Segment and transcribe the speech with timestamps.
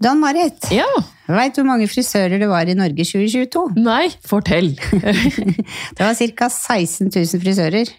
[0.00, 0.86] Dan-Marit, Ja.
[1.28, 3.64] veit du hvor mange frisører det var i Norge i 2022?
[3.84, 4.70] Nei, fortell.
[5.96, 6.48] Det var ca.
[6.48, 7.90] 16 000 frisører.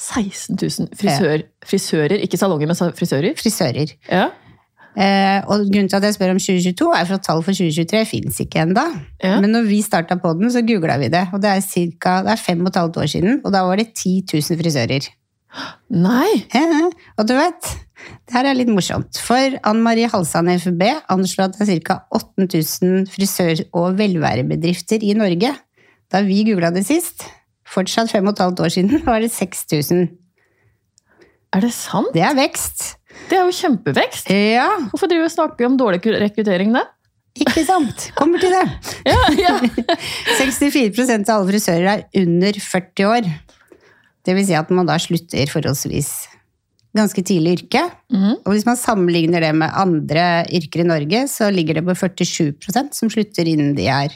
[0.00, 3.34] 16 000 frisør, frisører, ikke salonger, men frisører.
[3.36, 3.90] Frisører.
[4.08, 4.28] Ja.
[4.96, 8.00] Eh, og grunnen til at jeg spør om 2022, er for at tall for 2023
[8.08, 8.86] fins ikke ennå.
[9.22, 9.36] Ja.
[9.42, 11.26] Men når vi starta på den, så googla vi det.
[11.34, 13.76] Og det er, cirka, det er fem og et halvt år siden, og da var
[13.82, 15.10] det 10 000 frisører.
[15.90, 16.28] Nei.
[17.18, 17.70] Og du vet,
[18.28, 19.18] det her er litt morsomt.
[19.20, 21.98] For Ann Marie Halsand i FUB anslår at det er ca.
[22.16, 25.52] 8000 frisør- og velværebedrifter i Norge.
[26.10, 27.26] Da vi googla det sist,
[27.70, 30.08] fortsatt fem og et halvt år siden, var det 6000.
[31.50, 32.12] Er det sant?
[32.14, 32.94] Det er vekst.
[33.30, 34.30] Det er jo kjempevekst.
[34.30, 36.86] Ja, Hvorfor driver vi og snakker om dårlig rekruttering da?
[37.40, 38.08] ikke sant?
[38.18, 38.64] Kommer til det.
[39.10, 39.52] Ja, ja.
[40.40, 43.28] 64% av alle frisører er under 40 år.
[44.26, 46.10] Det vil si at man da slutter forholdsvis
[46.96, 47.94] ganske tidlig i yrket.
[48.12, 48.32] Mm.
[48.42, 52.96] Og hvis man sammenligner det med andre yrker i Norge, så ligger det på 47%
[52.96, 54.14] som slutter innen de er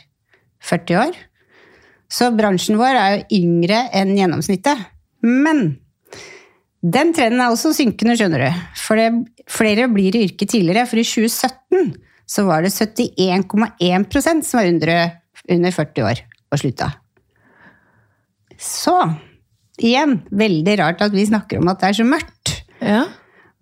[0.65, 1.17] 40 år.
[2.11, 4.83] Så bransjen vår er jo yngre enn gjennomsnittet.
[5.25, 5.79] Men
[6.85, 8.65] den trenden er også synkende, skjønner du.
[8.77, 9.09] For det,
[9.51, 10.85] flere blir i yrket tidligere.
[10.91, 11.95] For i 2017
[12.29, 14.93] så var det 71,1% som var under,
[15.57, 16.91] under 40 år og slutta.
[18.61, 18.97] Så
[19.79, 22.55] igjen, veldig rart at vi snakker om at det er så mørkt.
[22.81, 23.05] ja.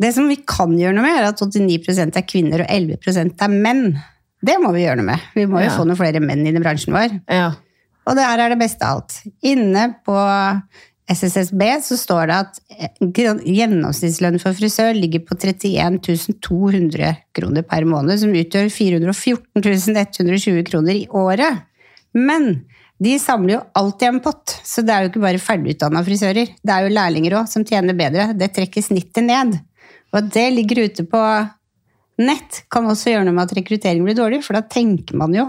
[0.03, 3.53] Det som vi kan gjøre noe med, er at 89% er kvinner og 11% er
[3.53, 3.85] menn.
[4.43, 5.21] Det må vi gjøre noe med.
[5.37, 5.77] Vi må jo Ja.
[5.77, 7.21] få noen flere menn inn i bransjen vår.
[7.31, 7.53] ja.
[8.05, 9.23] Og det her er det beste av alt.
[9.47, 10.17] Inne på
[11.09, 12.59] SSSB så står det at
[12.99, 16.01] gjennomsnittslønnen gjennomsnittslønn for frisør ligger på 31
[16.43, 21.63] 200 kroner per måned, som utgjør 414 120 kroner i året.
[22.15, 22.65] Men
[23.03, 26.53] de samler jo alltid en pott, så det er jo ikke bare ferdigutdanna frisører.
[26.63, 28.29] Det er jo lærlinger òg som tjener bedre.
[28.39, 29.57] Det trekker snittet ned.
[30.13, 31.23] Og at det ligger ute på
[32.23, 35.49] nett, kan også gjøre noe med at rekruttering blir dårlig, for da tenker man jo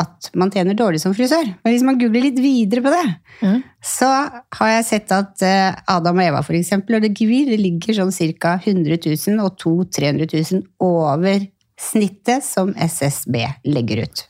[0.00, 1.50] at man tjener dårlig som frisør.
[1.60, 3.04] Men hvis man googler litt videre på det,
[3.42, 3.58] mm.
[3.84, 4.08] så
[4.56, 8.14] har jeg sett at eh, Adam og Eva for eksempel, og det gevir, ligger sånn
[8.40, 8.56] ca.
[8.62, 11.44] 100 000 og 200 000-300 000 over
[11.80, 14.29] snittet som SSB legger ut.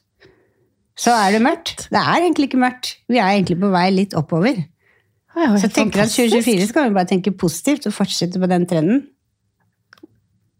[1.01, 1.87] Så er det mørkt.
[1.89, 2.93] Det er egentlig ikke mørkt.
[3.09, 4.59] Vi er egentlig på vei litt oppover.
[5.31, 8.67] Er Så jeg tenker at 2024 skal vi bare tenke positivt og fortsette på den
[8.69, 9.07] trenden.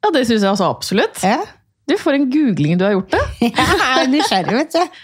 [0.01, 1.21] Ja, det syns jeg altså absolutt.
[1.27, 1.43] Ja.
[1.91, 3.21] Du får en googling du har gjort det.
[3.51, 4.99] Jeg er nysgjerrig, vet du.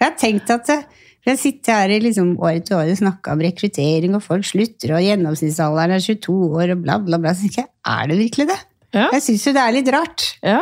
[0.00, 0.82] Jeg har tenkt at eh,
[1.24, 4.44] for jeg sitter her i liksom år etter år og snakker om rekruttering, og folk
[4.44, 7.32] slutter, og gjennomsnittsalderen er 22 år, og bla, bla, bla.
[7.32, 8.58] Så tenker jeg, er det virkelig det?
[8.92, 9.06] Ja.
[9.14, 10.26] Jeg syns jo det er litt rart.
[10.44, 10.58] ja.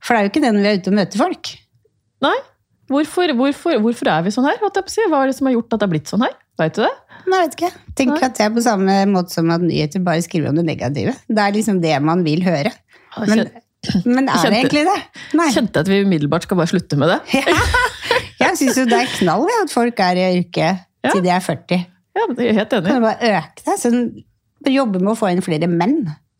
[0.00, 1.48] For det er jo ikke det når vi er ute og møter folk.
[2.24, 2.36] Nei.
[2.88, 4.56] Hvorfor, hvorfor, hvorfor er vi sånn her?
[4.62, 6.34] Hva er det som har gjort at det er blitt sånn her?
[6.58, 6.92] Vet du det?
[7.28, 7.70] Nei, vet ikke.
[8.08, 8.18] Nei.
[8.24, 11.12] at det er på samme måte som at nyheter bare skriver om det negative.
[11.28, 12.72] Det er liksom det man vil høre.
[13.18, 13.44] Men,
[14.06, 14.96] men er Kjente- det egentlig det?
[15.38, 15.48] Nei.
[15.54, 17.20] Kjente at vi umiddelbart skal bare slutte med det.
[18.38, 18.48] Ja.
[18.54, 21.10] Jeg syns jo det er knall ja, at folk er i yrket Ja.
[21.10, 21.80] til de er 40.
[22.16, 22.86] Ja, det er helt enig.
[22.92, 23.74] Kan du bare øke det?
[23.82, 23.98] Sånn,
[24.70, 25.96] jobbe med å få inn flere menn.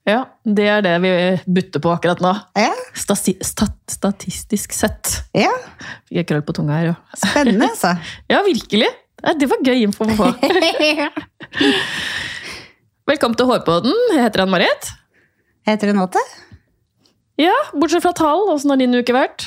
[0.08, 1.10] Ja, Det er det vi
[1.52, 2.30] butter på akkurat nå.
[2.56, 5.18] Ja, Stasi stat statistisk sett.
[5.36, 5.50] ja.
[6.08, 6.94] Fikk jeg krøll på tunga her, jo.
[7.20, 7.90] spennende, altså.
[8.32, 8.88] Ja, virkelig.
[9.38, 10.26] Det var gøy info å få.
[13.08, 13.94] Velkommen til Hårpåden.
[14.14, 14.90] Jeg heter Ann-Marit.
[15.68, 16.20] Heter det Nåte?
[17.40, 19.40] Ja, bortsett fra tall, åssen har din uke vært?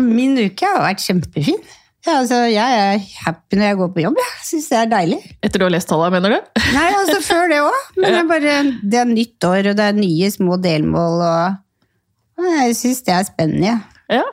[0.00, 1.60] Min uke har vært kjempefin.
[2.04, 4.18] Ja, altså, jeg er happy når jeg går på jobb.
[4.20, 5.18] Jeg syns det er deilig.
[5.40, 6.62] Etter du har lest tallene, mener du?
[6.74, 7.78] Nei, altså før det òg.
[7.96, 8.56] Men det er bare
[8.92, 13.28] det er nytt år, og det er nye små delmål, og jeg syns det er
[13.28, 13.70] spennende.
[13.70, 14.20] Ja.
[14.20, 14.24] ja.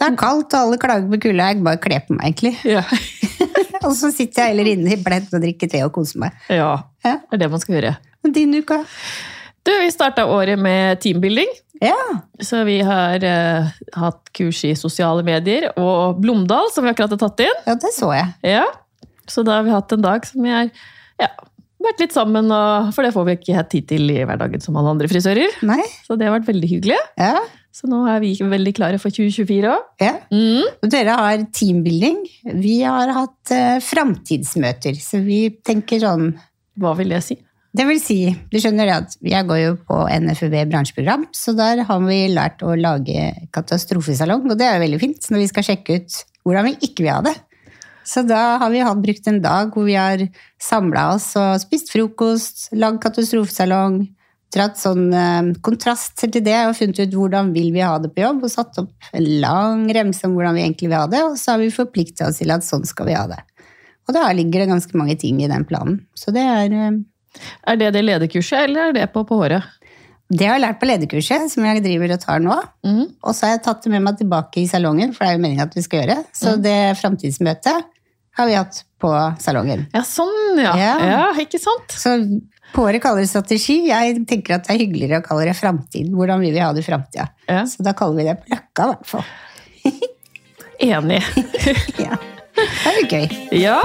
[0.00, 1.50] Det er kaldt, og alle klager på kulda.
[1.50, 2.54] Jeg bare kler på meg, egentlig.
[2.64, 2.84] Ja.
[3.86, 6.40] Og så sitter jeg heller inne i pledd og drikker te og koser meg.
[6.52, 6.72] ja.
[7.00, 7.14] Ja.
[7.24, 7.92] Det er det man skal gjøre.
[8.36, 8.76] Din uke?
[9.70, 11.50] Du, Vi starta året med teambuilding.
[11.80, 11.96] Ja.
[12.42, 17.20] Så vi har uh, hatt kurs i sosiale medier og Blomdal, som vi akkurat har
[17.22, 17.60] tatt inn.
[17.68, 18.32] ja, det så jeg.
[18.56, 18.66] Ja,
[19.30, 20.68] Så da har vi hatt en dag som vi har
[21.22, 21.28] ja,
[21.86, 24.76] vært litt sammen, og, for det får vi ikke hatt tid til i hverdagen som
[24.80, 25.54] alle andre frisører.
[25.70, 25.80] Nei?
[26.04, 26.98] Så det har vært veldig hyggelig.
[27.20, 27.36] Ja.
[27.72, 29.86] Så nå er vi veldig klare for 2024 òg.
[30.02, 30.16] ja.
[30.34, 30.90] Mm.
[30.90, 32.24] Dere har teambuilding.
[32.58, 36.32] Vi har hatt uh, framtidsmøter, så vi tenker sånn
[36.80, 37.38] Hva vil det si?
[37.70, 38.18] Det vil si,
[38.50, 42.64] du skjønner det at jeg går jo på NFUB bransjeprogram, så der har vi lært
[42.66, 46.66] å lage katastrofesalong, og det er jo veldig fint når vi skal sjekke ut hvordan
[46.66, 47.36] vi ikke vil ha det.
[48.10, 50.24] Så da har vi hatt brukt en dag hvor vi har
[50.58, 54.00] samla oss og spist frokost, lagd katastrofesalong,
[54.50, 58.24] dratt sånn eh, kontrast til det og funnet ut hvordan vil vi ha det på
[58.24, 61.38] jobb, og satt opp en lang remse om hvordan vi egentlig vil ha det, og
[61.38, 63.38] så har vi forplikta oss til at sånn skal vi ha det.
[64.08, 66.00] Og da ligger det ganske mange ting i den planen.
[66.18, 66.98] Så det er eh,
[67.68, 69.66] Er det det lederkurset, eller er det på, på håret?
[70.30, 72.56] Det har jeg lært på lederkurset, som jeg driver og tar nå.
[72.86, 73.06] Mm.
[73.26, 75.42] Og så har jeg tatt det med meg tilbake i salongen, for det er jo
[75.42, 76.18] meningen at vi skal gjøre.
[76.36, 77.88] Så det framtidsmøtet
[78.38, 79.10] har vi hatt på
[79.42, 79.88] salongen.
[79.96, 80.74] Ja, sånn, ja.
[80.78, 80.94] Ja.
[81.02, 81.24] ja.
[81.42, 81.90] Ikke sant?
[81.98, 82.14] Så
[82.70, 83.80] på året kaller det strategi.
[83.88, 86.12] Jeg tenker at det er hyggeligere å kalle det framtid.
[86.14, 87.26] Hvordan vil vi ha det i framtida?
[87.50, 87.64] Ja.
[87.66, 89.26] Så da kaller vi det på Løkka, i hvert fall.
[90.80, 91.22] Enig.
[92.06, 92.14] Ja.
[92.60, 93.26] Det er litt gøy.
[93.62, 93.78] ja.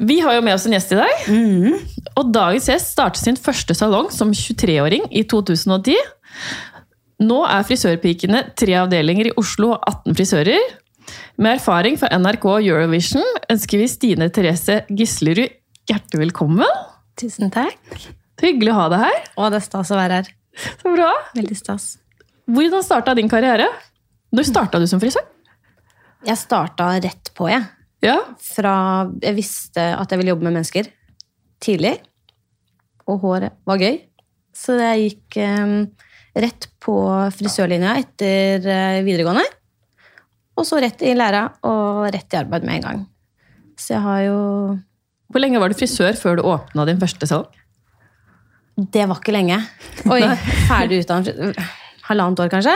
[0.00, 1.24] Vi har jo med oss en gjest i dag.
[2.16, 5.96] Og dagens gjest startet sin første salong som 23-åring i 2010.
[7.20, 10.70] Nå er frisørpikene tre avdelinger i Oslo og 18 frisører.
[11.40, 15.52] Med erfaring fra NRK og Eurovision ønsker vi Stine Therese Gislerud
[15.90, 16.78] hjertelig velkommen.
[17.20, 17.76] Tusen takk.
[18.40, 19.18] Hyggelig å ha deg her.
[19.36, 20.30] Å, det er stas å være her.
[20.80, 21.10] Så bra.
[21.36, 21.90] Veldig stas.
[22.50, 23.68] Hvordan starta din karriere?
[24.32, 25.26] Når starta du som frisør?
[26.24, 27.68] Jeg starta rett på, jeg.
[28.04, 28.16] Ja.
[28.40, 28.74] Fra
[29.20, 30.88] jeg visste at jeg ville jobbe med mennesker
[31.60, 31.98] tidlig.
[33.10, 34.00] Og håret var gøy.
[34.56, 35.74] Så jeg gikk um,
[36.40, 36.96] rett på
[37.36, 39.44] frisørlinja etter uh, videregående.
[40.60, 43.02] Og så rett i læra og rett i arbeid med en gang.
[43.80, 44.40] Så jeg har jo
[45.30, 47.48] Hvor lenge var du frisør før du åpna din første salg?
[48.80, 49.60] Det var ikke lenge.
[50.08, 50.22] Oi,
[50.70, 51.60] ferdig utdannet
[52.08, 52.74] halvannet år, kanskje?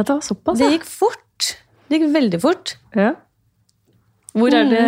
[0.00, 1.50] Det såpass, Det gikk fort.
[1.88, 2.76] Det gikk veldig fort.
[2.96, 3.14] ja.
[4.36, 4.82] Hvor er det,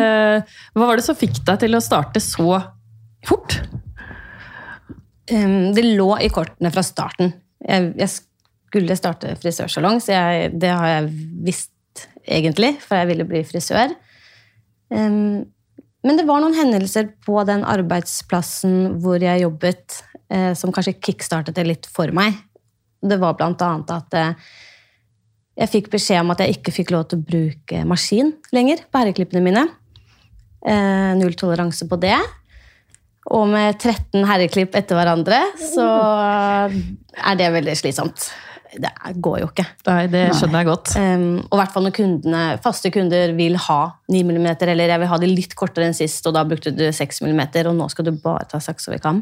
[0.77, 2.61] hva var det som fikk deg til å starte så
[3.27, 3.59] fort?
[5.33, 7.33] Um, det lå i kortene fra starten.
[7.63, 11.11] Jeg, jeg skulle starte frisørsalong, så jeg, det har jeg
[11.47, 13.97] visst egentlig, for jeg ville bli frisør.
[14.93, 15.45] Um,
[16.03, 20.01] men det var noen hendelser på den arbeidsplassen hvor jeg jobbet,
[20.35, 22.41] eh, som kanskje kickstartet det litt for meg.
[23.03, 24.51] Det var blant annet at eh,
[25.59, 29.03] jeg fikk beskjed om at jeg ikke fikk lov til å bruke maskin lenger på
[29.03, 29.67] herreklippene mine.
[30.65, 32.17] Eh, null toleranse på det.
[33.33, 35.85] Og med 13 herreklipp etter hverandre, så
[36.73, 38.31] er det veldig slitsomt.
[38.73, 38.89] Det
[39.21, 39.67] går jo ikke.
[39.91, 40.95] Nei, det skjønner jeg godt.
[40.97, 45.03] Um, og i hvert fall når kundene, faste kunder vil ha 9 mm, eller jeg
[45.03, 47.89] vil ha de litt kortere enn sist, og da brukte du 6 mm, og nå
[47.93, 49.21] skal du bare ta saks over kam.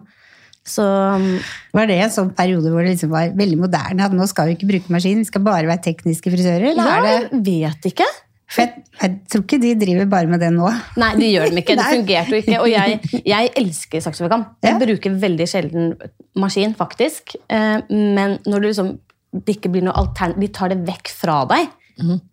[0.66, 1.28] Så um,
[1.74, 4.06] Var det en sånn periode hvor det liksom var veldig moderne?
[4.06, 6.72] At nå skal vi ikke bruke maskin, vi skal bare være tekniske frisører?
[6.72, 8.08] Eller ja, er det vet ikke.
[8.50, 10.68] For jeg, jeg tror ikke de driver bare med det nå.
[10.98, 11.76] Nei, de gjør dem ikke.
[11.78, 12.56] Det fungerte jo ikke.
[12.64, 14.22] Og jeg, jeg elsker saks.
[14.26, 14.72] Jeg Ja.
[14.80, 15.92] bruker veldig sjelden
[16.38, 17.36] maskin, faktisk.
[17.48, 18.90] Eh, Men når du liksom,
[19.32, 20.34] det ikke blir noe altern...
[20.42, 21.70] De tar det vekk fra deg.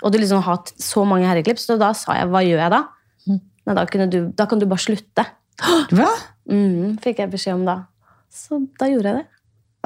[0.01, 2.73] Og du liksom har hatt så mange herreklips, så da sa jeg hva gjør jeg
[2.73, 2.81] da?
[3.67, 5.25] Nei, da, du, da kan du bare slutte.
[5.91, 6.07] Hva?
[6.49, 7.81] Mm, fikk jeg beskjed om da.
[8.37, 9.25] Så da gjorde jeg det.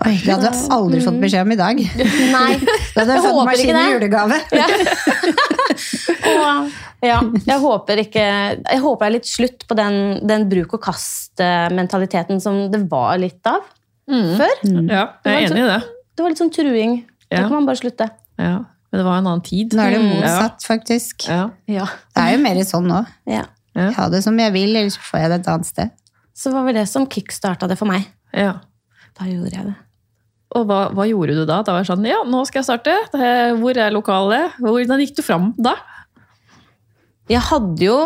[0.02, 1.82] Oi, det hadde du aldri fått beskjed om i dag.
[2.36, 2.54] Nei,
[2.96, 4.40] Da hadde jeg fått maskin i det.
[4.58, 4.68] Ja.
[6.32, 6.72] Og,
[7.04, 7.18] ja,
[7.48, 9.96] jeg håper ikke Jeg håper det er litt slutt på den,
[10.28, 13.62] den bruk og kast-mentaliteten som det var litt av
[14.12, 14.54] før.
[14.92, 15.80] Ja, jeg er enig i det.
[16.18, 16.96] Det var litt sånn truing.
[17.30, 18.08] Det Da kan man bare slutte.
[18.42, 18.58] Ja.
[18.92, 19.72] Men det var en annen tid.
[19.78, 20.10] Nå er det Mm.
[20.18, 21.28] motsatt, faktisk.
[21.30, 21.46] Ja.
[21.72, 21.86] Ja.
[22.16, 23.06] Det er jo mer sånn nå.
[23.26, 23.46] ja.
[23.74, 23.86] Ja.
[23.88, 25.92] Jeg har det som jeg vil, eller så får jeg det et annet sted.
[26.36, 28.04] Så var vel det som kickstarta det for meg.
[28.34, 28.54] Ja.
[29.20, 29.76] Da gjorde jeg det.
[30.56, 31.62] Og hva, hva gjorde du da?
[31.64, 32.96] Da var jeg sånn, ja, nå skal jeg starte.
[33.62, 34.58] Hvor er lokalet?
[34.60, 35.76] Hvordan gikk du fram da?
[37.32, 37.98] Jeg hadde jo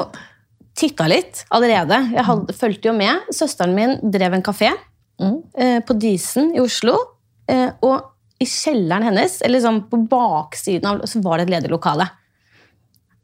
[0.78, 2.02] titta litt allerede.
[2.14, 3.26] Jeg hadde, fulgte jo med.
[3.34, 4.74] Søsteren min drev en kafé
[5.16, 5.38] Mm.
[5.56, 6.94] eh, på Disen i Oslo.
[7.48, 11.72] Eh, og i kjelleren hennes, eller liksom på baksiden av, så var det et ledig
[11.72, 12.10] lokale.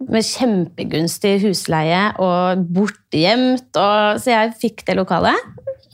[0.07, 3.75] Med kjempegunstig husleie og bortgjemt.
[3.75, 5.35] Og, så jeg fikk det lokalet.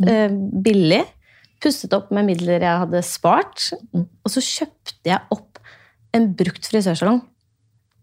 [0.06, 0.30] Eh,
[0.64, 1.04] billig.
[1.64, 3.72] Pustet opp med midler jeg hadde spart.
[3.96, 5.58] Og så kjøpte jeg opp
[6.14, 7.22] en brukt frisørsalong.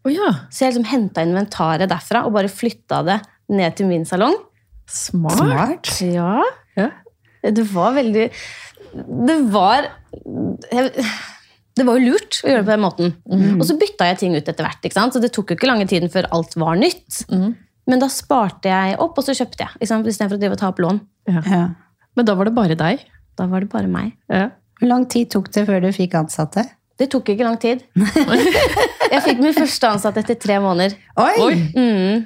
[0.04, 3.20] Oh, ja, Så jeg liksom henta inventaret derfra og bare flytta det
[3.54, 4.34] ned til min salong.
[4.86, 5.38] smart.
[5.38, 5.92] Smart.
[6.02, 6.42] Ja,
[6.76, 6.90] Ja.
[7.42, 8.30] det var veldig
[8.94, 9.86] Det var
[10.70, 10.92] jeg,
[11.74, 13.14] Det var jo lurt å gjøre det på den måten.
[13.58, 14.82] Og så bytta jeg ting ut etter hvert.
[14.84, 15.12] ikke sant?
[15.14, 17.24] Så det tok jo ikke lange tiden før alt var nytt.
[17.30, 17.56] Mm.
[17.88, 19.70] Men da sparte jeg opp, og så kjøpte jeg.
[19.82, 21.00] Istedenfor å drive og ta opp lån.
[21.26, 21.40] Ja.
[22.16, 23.04] Men da var det bare deg.
[23.38, 24.12] Da var det bare meg.
[24.30, 24.48] Ja.
[24.80, 26.64] Hvor lang tid tok det før du fikk ansatte?
[26.98, 27.80] Det tok ikke lang tid.
[29.14, 30.94] Jeg fikk min første ansatte etter tre måneder.
[31.18, 31.32] Oi!
[31.42, 31.54] Oi!
[31.74, 32.24] Mm.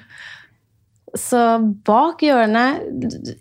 [1.16, 1.40] Så
[1.88, 2.83] bak hjørnet,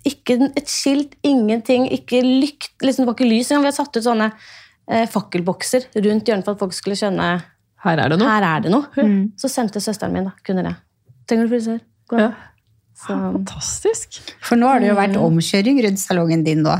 [0.07, 3.65] ikke et skilt, ingenting, ikke lykt, liksom, det var ikke lys engang.
[3.65, 7.27] Vi hadde satt ut sånne eh, fakkelbokser rundt hjørnet for at folk skulle skjønne
[7.83, 8.29] Her er det noe.
[8.31, 8.87] her er det noe.
[8.95, 9.19] Mm.
[9.39, 10.73] Så sendte søsteren min da, kunne det.
[11.27, 11.83] Trenger du frisør?
[12.07, 12.21] Gå.
[12.23, 12.31] Ja.
[12.97, 14.17] Så, Fantastisk.
[14.41, 16.73] For nå har det jo vært omkjøring rundt salongen din nå.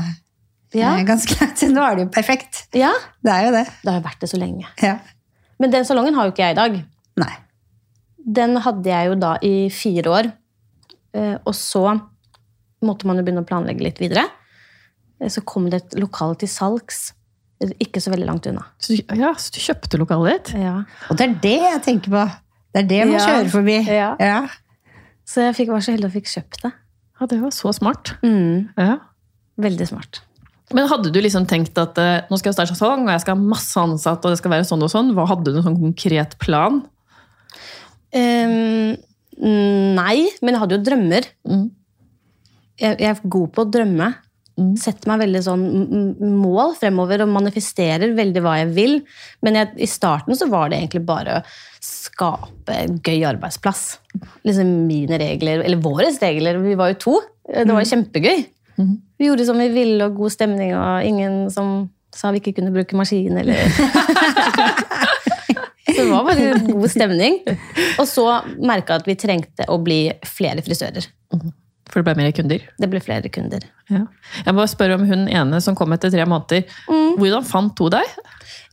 [0.74, 0.96] ja.
[1.06, 1.62] Ganske langt.
[1.70, 2.64] Nå er det jo perfekt.
[2.74, 2.90] ja,
[3.22, 3.64] Det er jo det.
[3.84, 4.66] det har jo vært det så lenge.
[4.82, 4.96] Ja.
[5.62, 6.80] Men den salongen har jo ikke jeg i dag.
[7.18, 7.34] Nei.
[8.28, 10.26] den hadde jeg jo da i fire år.
[11.16, 11.84] Eh, Og så
[12.84, 14.26] måtte man jo begynne å planlegge litt videre.
[15.20, 17.12] Eh, Så kom det et lokale til salgs,
[17.62, 18.66] eh, ikke så veldig langt unna.
[18.78, 20.60] Så, ja, så du kjøpte lokalet ditt?
[20.62, 20.82] Ja.
[21.10, 22.26] Og det er det jeg tenker på.
[22.74, 23.26] Det er det man Ja.
[23.26, 23.78] kjører forbi.
[23.86, 24.16] Ja.
[24.20, 24.40] Ja.
[25.28, 26.72] Så jeg fikk, var så heldig og fikk kjøpt det.
[27.18, 28.14] Ja, det var så smart.
[28.24, 28.96] Mm, Ja.
[29.60, 30.22] veldig smart.
[30.72, 33.36] Men hadde du liksom tenkt at eh, nå skal jeg starte salong, og jeg skal
[33.36, 35.12] ha masse ansatte, og det skal være sånn og sånn?
[35.16, 36.82] Hva Hadde du en sånn konkret plan?
[38.12, 38.96] Um,
[39.40, 41.28] nei, men jeg hadde jo drømmer.
[41.48, 41.66] Mm.
[42.78, 44.10] Jeg, jeg er god på å drømme.
[44.58, 44.72] Mm.
[44.80, 45.64] Setter meg veldig sånn
[46.18, 48.94] mål fremover og manifesterer veldig hva jeg vil.
[49.46, 51.42] Men jeg, i starten så var det egentlig bare å
[51.84, 53.84] skape en gøy arbeidsplass.
[54.48, 56.58] Liksom mine regler, eller våre regler.
[56.64, 57.14] Vi var jo to.
[57.48, 58.42] Det var jo kjempegøy.
[58.78, 58.96] Mhm.
[59.18, 62.74] Vi gjorde som vi ville, og god stemning, og ingen som sa vi ikke kunne
[62.74, 63.56] bruke maskin, eller
[65.88, 67.38] Så det var bare god stemning.
[67.98, 68.26] Og så
[68.60, 71.08] merka jeg at vi trengte å bli flere frisører.
[71.98, 72.62] For det ble mer kunder?
[72.78, 73.58] Det ble flere kunder.
[73.90, 74.04] Ja.
[74.46, 76.62] Jeg må spørre om hun ene som kom etter tre måneder.
[77.18, 78.06] Hvordan fant hun deg?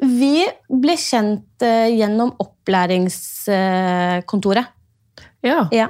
[0.06, 4.66] Vi ble kjent eh, gjennom opplæringskontoret.
[5.46, 5.68] Ja.
[5.74, 5.88] Ja,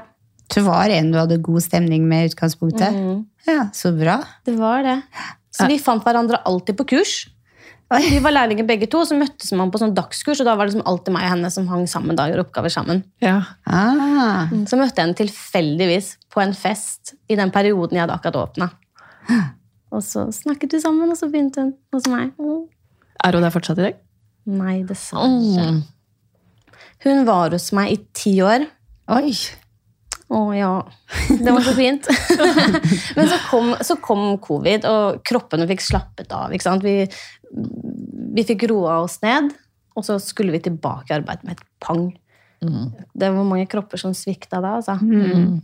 [0.48, 2.94] Det var en du hadde god stemning med i utgangspunktet?
[2.96, 3.26] Mm.
[3.50, 4.20] Ja, så bra.
[4.46, 5.02] det var det.
[5.52, 7.28] Så vi fant hverandre alltid på kurs.
[7.86, 10.74] Vi var lærlinger begge to, så møttes man på sånn dagskurs, og da var det
[10.74, 13.04] liksom alltid meg og henne som hang sammen da og gjorde oppgaver sammen.
[13.22, 13.38] ja.
[13.70, 14.50] Ah.
[14.66, 18.72] Så møtte jeg henne tilfeldigvis på en fest i den perioden jeg hadde akkurat åpna.
[19.94, 22.34] Og så snakket vi sammen, og så begynte hun hos meg.
[23.24, 24.02] Er hun der fortsatt i dag?
[24.46, 25.30] Nei, dessverre.
[25.30, 25.84] Mm.
[27.06, 28.66] Hun var hos meg i ti år.
[29.14, 29.32] Oi.
[30.34, 30.72] Å ja.
[31.30, 32.08] Det var så fint.
[33.18, 36.54] Men så kom, så kom covid, og kroppene fikk slappet av.
[36.54, 36.86] Ikke sant?
[36.86, 37.06] Vi,
[38.36, 39.52] vi fikk roa oss ned,
[39.96, 42.10] og så skulle vi tilbake i arbeid med et pang.
[42.66, 42.90] Mm.
[43.16, 44.76] Det var mange kropper som svikta da.
[44.82, 44.98] Altså.
[45.00, 45.62] Mm.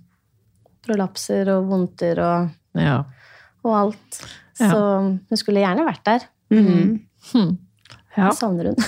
[0.86, 3.02] Prolapser og vondter og, Ja.
[3.66, 4.22] og alt.
[4.60, 4.70] Ja.
[4.72, 4.80] Så
[5.30, 6.28] hun skulle gjerne vært der.
[6.52, 7.02] Mm.
[7.34, 7.52] mm.
[8.18, 8.30] ja.
[8.30, 8.80] Jeg savner hun.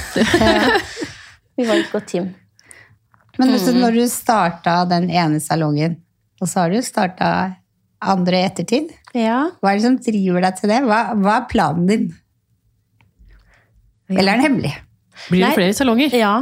[1.57, 2.31] vi var et godt team.
[3.39, 5.97] Men så når du starta den ene salongen,
[6.41, 7.29] og så har du starta
[8.03, 9.49] andre i ettertid, Ja.
[9.61, 10.81] hva er det som driver deg til det?
[10.85, 12.05] Hva, hva er planen din?
[14.09, 14.73] Eller er den hemmelig?
[15.29, 15.55] Blir det Nei.
[15.57, 16.13] flere salonger?
[16.17, 16.33] Ja.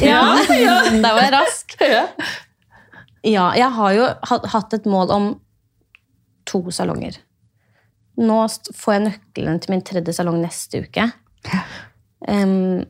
[0.00, 0.22] Ja,
[0.56, 0.76] ja.
[1.04, 1.76] Der var jeg rask.
[1.92, 2.06] Ja.
[3.22, 4.06] Ja, jeg har jo
[4.50, 5.26] hatt- et mål om
[6.50, 7.20] to salonger.
[8.18, 8.38] Nå
[8.74, 11.04] får jeg nøkkelen til min tredje salong neste uke.
[12.26, 12.82] Um,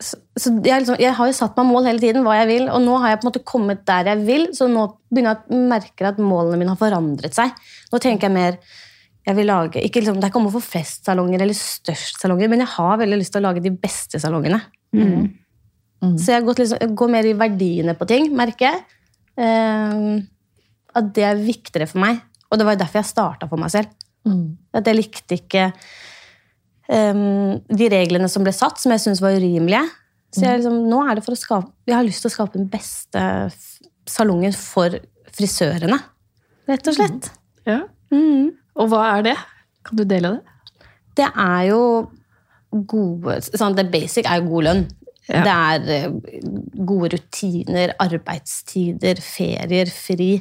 [0.00, 2.68] så, så jeg, liksom, jeg har jo satt meg mål hele tiden, hva jeg vil,
[2.72, 5.56] og nå har jeg på en måte kommet der jeg vil, så nå begynner jeg
[5.56, 7.56] å merke at målene mine har forandret seg.
[7.92, 8.60] Nå tenker jeg mer
[9.30, 12.20] jeg vil lage, ikke liksom, Det er ikke om å få flest salonger eller størst
[12.22, 14.60] salonger, men jeg har veldig lyst til å lage de beste salongene.
[14.96, 15.30] Mm.
[16.18, 18.84] Så jeg, gått liksom, jeg går mer i verdiene på ting, merker jeg.
[19.40, 20.22] Ehm,
[20.96, 22.22] at det er viktigere for meg.
[22.50, 23.92] Og det var jo derfor jeg starta for meg selv.
[24.26, 24.46] Mm.
[24.76, 25.66] At jeg likte ikke
[26.90, 29.84] um, de reglene som ble satt, som jeg syntes var urimelige.
[30.34, 32.58] Så jeg, liksom, nå er det for å skape, jeg har lyst til å skape
[32.58, 33.22] den beste
[34.10, 34.94] salongen for
[35.34, 35.98] frisørene.
[36.70, 37.30] Rett og slett.
[37.68, 37.82] Ja.
[38.14, 38.56] Mhm.
[38.80, 39.36] Og hva er det?
[39.86, 40.56] Kan du dele det?
[41.20, 41.82] Det er jo
[42.70, 44.82] gode sånn, Det basic er jo god lønn.
[45.30, 45.42] Ja.
[45.46, 46.44] Det er eh,
[46.86, 50.32] gode rutiner, arbeidstider, ferier, fri.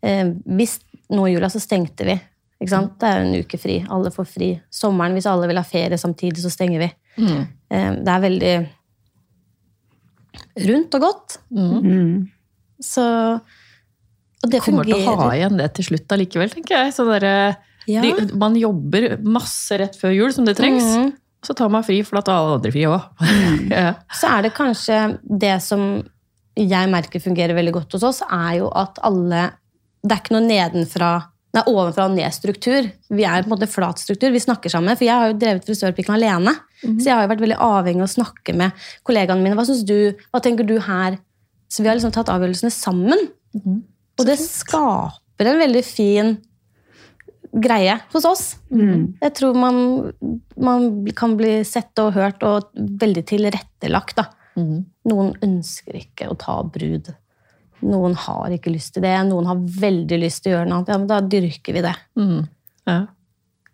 [0.00, 0.26] Eh,
[0.56, 0.78] hvis
[1.12, 2.16] nå i jula så stengte vi.
[2.60, 2.96] Ikke sant?
[3.00, 3.78] Det er en uke fri.
[3.92, 4.50] Alle får fri.
[4.72, 6.90] Sommeren, hvis alle vil ha ferie samtidig, så stenger vi.
[7.20, 7.40] Mm.
[7.72, 8.54] Eh, det er veldig
[10.68, 11.38] rundt og godt.
[11.50, 12.28] Mm.
[12.80, 13.04] Så
[14.44, 16.94] Og det Kommer til å ha igjen det til slutt allikevel, tenker jeg.
[16.96, 17.56] Så dere,
[17.90, 18.00] Ja.
[18.04, 20.84] de, man jobber masse rett før jul, som det trengs.
[20.84, 21.12] Mhm.
[21.42, 23.00] Så tar man fri, for da tar alle andre fri òg.
[23.72, 23.94] ja.
[24.12, 26.02] så er det kanskje det som
[26.56, 29.52] jeg merker fungerer veldig godt hos oss, er jo at alle
[30.02, 31.08] Det er ikke noe nedenfra
[31.50, 32.86] Nei, ovenfra og ned-struktur.
[33.10, 34.30] Vi er på en måte flat struktur.
[34.30, 34.94] Vi snakker sammen.
[34.94, 36.52] For jeg har jo drevet frisørpikken alene.
[36.84, 39.56] Så jeg har jo vært veldig avhengig av å snakke med kollegaene mine.
[39.58, 40.14] Hva syns du?
[40.30, 41.18] Hva tenker du her?
[41.66, 43.26] Så vi har liksom tatt avgjørelsene sammen.
[43.58, 43.80] Mhm.
[44.20, 46.34] Og det skaper en veldig fin
[47.50, 48.42] greie hos oss.
[48.70, 49.16] Mm.
[49.24, 49.78] Jeg tror man,
[50.60, 50.84] man
[51.18, 54.20] kan bli sett og hørt og veldig tilrettelagt.
[54.20, 54.28] Da.
[54.60, 54.84] Mhm.
[55.10, 57.08] Noen ønsker ikke å ta brud.
[57.82, 59.16] Noen har ikke lyst til det.
[59.30, 60.92] Noen har veldig lyst til å gjøre noe annet.
[60.92, 61.96] Ja, men da dyrker vi det.
[62.20, 62.44] Mm.
[62.86, 63.00] ja.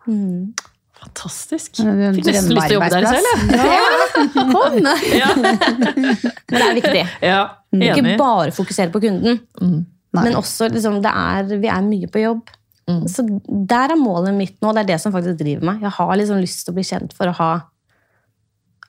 [0.07, 0.55] Mm.
[0.97, 1.81] Fantastisk.
[1.83, 4.47] Ja, det Fikk nesten lyst til å jobbe der selv, jeg.
[4.55, 4.77] Kom!
[5.13, 5.29] Ja.
[6.47, 7.03] Men det er viktig.
[7.27, 7.41] ja.
[7.77, 9.83] Ikke bare fokusere på kunden, Mhm.
[10.17, 10.25] Nei.
[10.29, 12.51] men også liksom, det er, vi er mye på jobb.
[12.87, 13.01] Mm.
[13.11, 13.25] Så
[13.69, 14.71] der er målet mitt nå.
[14.77, 15.81] Det er det som faktisk driver meg.
[15.83, 17.49] Jeg har liksom lyst til å bli kjent for å ha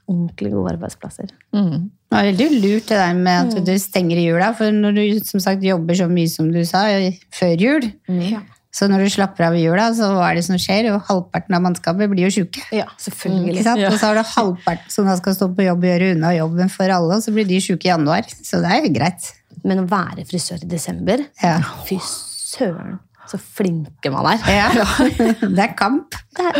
[0.07, 1.31] ordentlig gode arbeidsplasser.
[1.55, 1.87] Mm.
[2.07, 5.01] Det er veldig lurt det der med at du stenger i jula, for når du
[5.27, 6.85] som sagt jobber så mye som du sa
[7.35, 8.39] før jul, Ja.
[8.71, 10.87] så når du slapper av i jula, så hva er det som skjer?
[10.87, 12.63] Jo, halvparten av mannskapet blir jo sjuke.
[12.71, 13.57] ja, selvfølgelig.
[13.57, 13.81] Ikke sant?
[13.83, 13.89] Ja.
[13.91, 16.69] Og så har du halvparten som da skal stå på jobb og gjøre unna jobben
[16.71, 18.23] for alle, og så blir de sjuke i januar.
[18.31, 19.33] Så det er jo greit.
[19.65, 21.57] Men å være frisør i desember Ja.
[21.87, 24.43] Fy søren, så flinke man er.
[24.51, 24.85] Ja.
[25.57, 26.15] Det er kamp.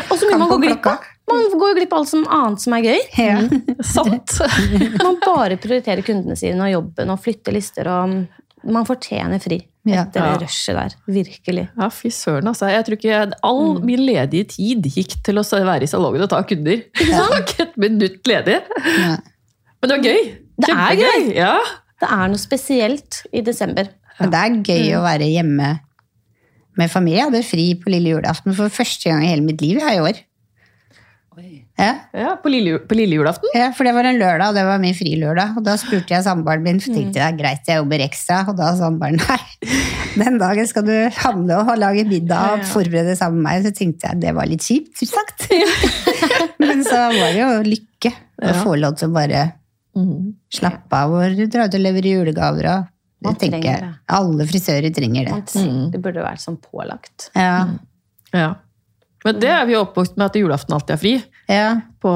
[0.10, 1.06] Og så mye man går glipp av.
[1.28, 3.00] Man går jo glipp av alt som annet som er gøy.
[3.20, 3.40] Ja.
[3.84, 4.38] Sant!
[5.04, 7.90] Man bare prioriterer kundene sine og jobben og flytter lister.
[7.92, 10.32] og Man fortjener fri etter Ja.
[10.36, 10.96] det rushet der.
[11.08, 11.66] Virkelig.
[11.80, 12.68] Ja, fy søren, altså.
[12.72, 16.42] Jeg tror ikke All min ledige tid gikk til å være i salongen og ta
[16.48, 16.82] kunder.
[16.96, 18.58] Var ikke et minutt ledig.
[18.98, 19.14] Ja.
[19.82, 20.24] Men det var gøy.
[20.64, 21.28] Det er gøy!
[21.38, 21.54] Ja.
[21.98, 23.90] Det er noe spesielt i desember.
[24.20, 25.76] Men det er gøy å være hjemme
[26.78, 27.20] med familie.
[27.22, 30.24] Jeg hadde fri på lille julaften for første gang i hele mitt liv i år.
[31.78, 31.92] Ja.
[32.18, 33.52] ja på, lille, på lille julaften.
[33.54, 35.60] ja, for det var en lørdag, og det var min frilørdag.
[35.60, 38.40] Og da spurte jeg samboeren min, for tenkte jeg det er greit jeg jobber ekstra.
[38.50, 39.76] Og da sa samboeren nei,
[40.18, 43.68] den dagen skal du handle og lage middag og forberede sammen med meg.
[43.68, 45.46] Så tenkte jeg det var litt kjipt sagt.
[46.66, 49.48] Men så var det jo lykke å få lov til å bare
[50.54, 52.68] slappe av og drar ut og leverer julegaver.
[52.68, 52.86] Og
[53.20, 55.56] det Man tenker jeg alle frisører trenger det.
[55.56, 57.30] Man Det burde vært sånn pålagt.
[57.36, 57.68] Ja,
[58.34, 58.56] Ja.
[59.26, 61.14] Men det er vi jo oppvokst med at julaften alltid er fri
[61.50, 62.12] ja, på,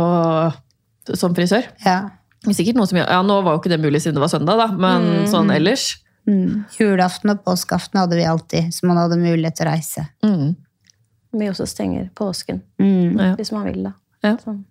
[1.17, 1.65] som frisør.
[1.85, 2.11] ja.
[2.47, 4.57] Er Sikkert noen som, ja, Nå var jo ikke det mulig siden det var søndag,
[4.57, 5.99] da, men sånn ellers.
[6.29, 6.63] Mm.
[6.77, 10.05] Julaften og påskeaften hadde vi alltid, så man hadde mulighet til å reise.
[10.25, 10.55] Mm.
[11.37, 13.35] Vi også stenger påsken, Mm.
[13.37, 13.93] Hvis man vil da.
[14.23, 14.37] Ja.
[14.41, 14.63] Sånn.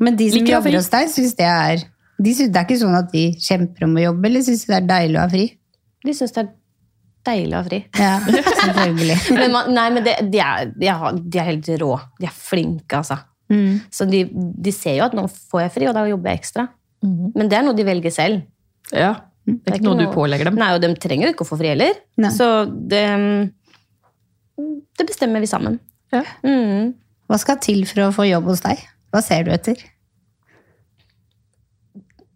[0.00, 1.84] Men de som Liker jobber hos deg, syns det er
[2.18, 4.78] de synes, Det er ikke sånn at de kjemper om å jobbe, eller syns det
[4.78, 5.44] er deilig å ha fri?
[6.06, 6.50] De syns det er
[7.28, 7.78] deilig å ha fri.
[7.98, 8.12] Ja,
[8.64, 9.18] selvfølgelig.
[9.38, 11.92] Men man, nei, men det, de, er, de, er, de er helt rå.
[12.18, 13.20] De er flinke, altså.
[13.52, 13.78] Mm.
[13.94, 16.66] Så de, de ser jo at nå får jeg fri, og da jobber jeg ekstra.
[17.06, 17.32] Mm.
[17.36, 18.42] Men det er noe de velger selv.
[18.90, 19.12] Ja.
[19.48, 20.58] Det er ikke noe du pålegger dem.
[20.60, 21.96] Nei, og de trenger jo ikke å få fri heller.
[22.20, 22.32] Nei.
[22.34, 23.04] Så det,
[24.98, 25.78] det bestemmer vi sammen.
[26.12, 26.24] Ja.
[26.44, 26.96] Mm.
[27.28, 28.82] Hva skal til for å få jobb hos deg?
[29.12, 29.80] Hva ser du etter?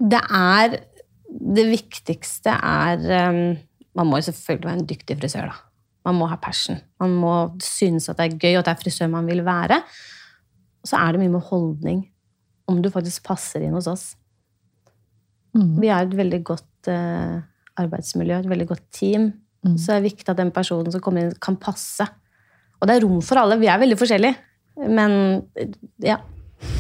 [0.03, 0.79] Det er
[1.33, 3.59] Det viktigste er um,
[3.97, 5.61] Man må jo selvfølgelig være en dyktig frisør, da.
[6.03, 6.81] Man må ha passion.
[6.99, 9.79] Man må synes at det er gøy, og at det er frisør man vil være.
[10.83, 12.01] Så er det mye med holdning.
[12.67, 14.07] Om du faktisk passer inn hos oss.
[15.55, 15.77] Mm.
[15.79, 17.39] Vi er et veldig godt uh,
[17.79, 19.29] arbeidsmiljø, et veldig godt team.
[19.63, 19.77] Mm.
[19.77, 22.09] Så det er viktig at den personen som kommer inn, kan passe.
[22.81, 23.61] Og det er rom for alle.
[23.61, 24.35] Vi er veldig forskjellige.
[24.89, 25.15] Men
[26.03, 26.19] ja.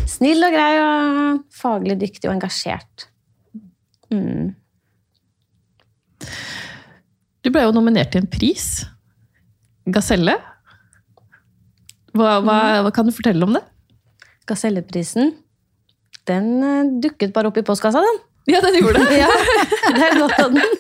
[0.08, 3.08] Snill og grei og faglig dyktig og engasjert.
[4.12, 4.54] Mm.
[7.42, 8.66] Du ble jo nominert til en pris.
[9.92, 10.36] Gaselle.
[12.12, 13.62] Hva, hva, hva kan du fortelle om det?
[14.50, 15.32] Gaselleprisen,
[16.28, 18.20] den eh, dukket bare opp i postkassa, den.
[18.50, 19.18] Ja, den gjorde det.
[19.22, 19.30] Ja,
[19.96, 20.72] det er godt av den.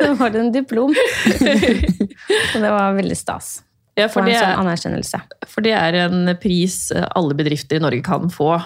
[0.00, 0.92] Det var det en diplom.
[0.94, 3.56] Og det var veldig stas.
[3.98, 5.20] Ja, For det sånn er, anerkjennelse.
[5.46, 8.56] for det er en pris eh, alle bedrifter i Norge kan få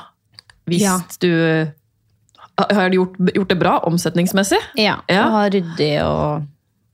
[0.69, 0.95] hvis Ja.
[1.21, 1.29] du
[2.59, 4.59] har gjort, gjort det bra omsetningsmessig.
[4.81, 5.25] Ja, Ja.
[5.27, 6.47] Og har ryddig og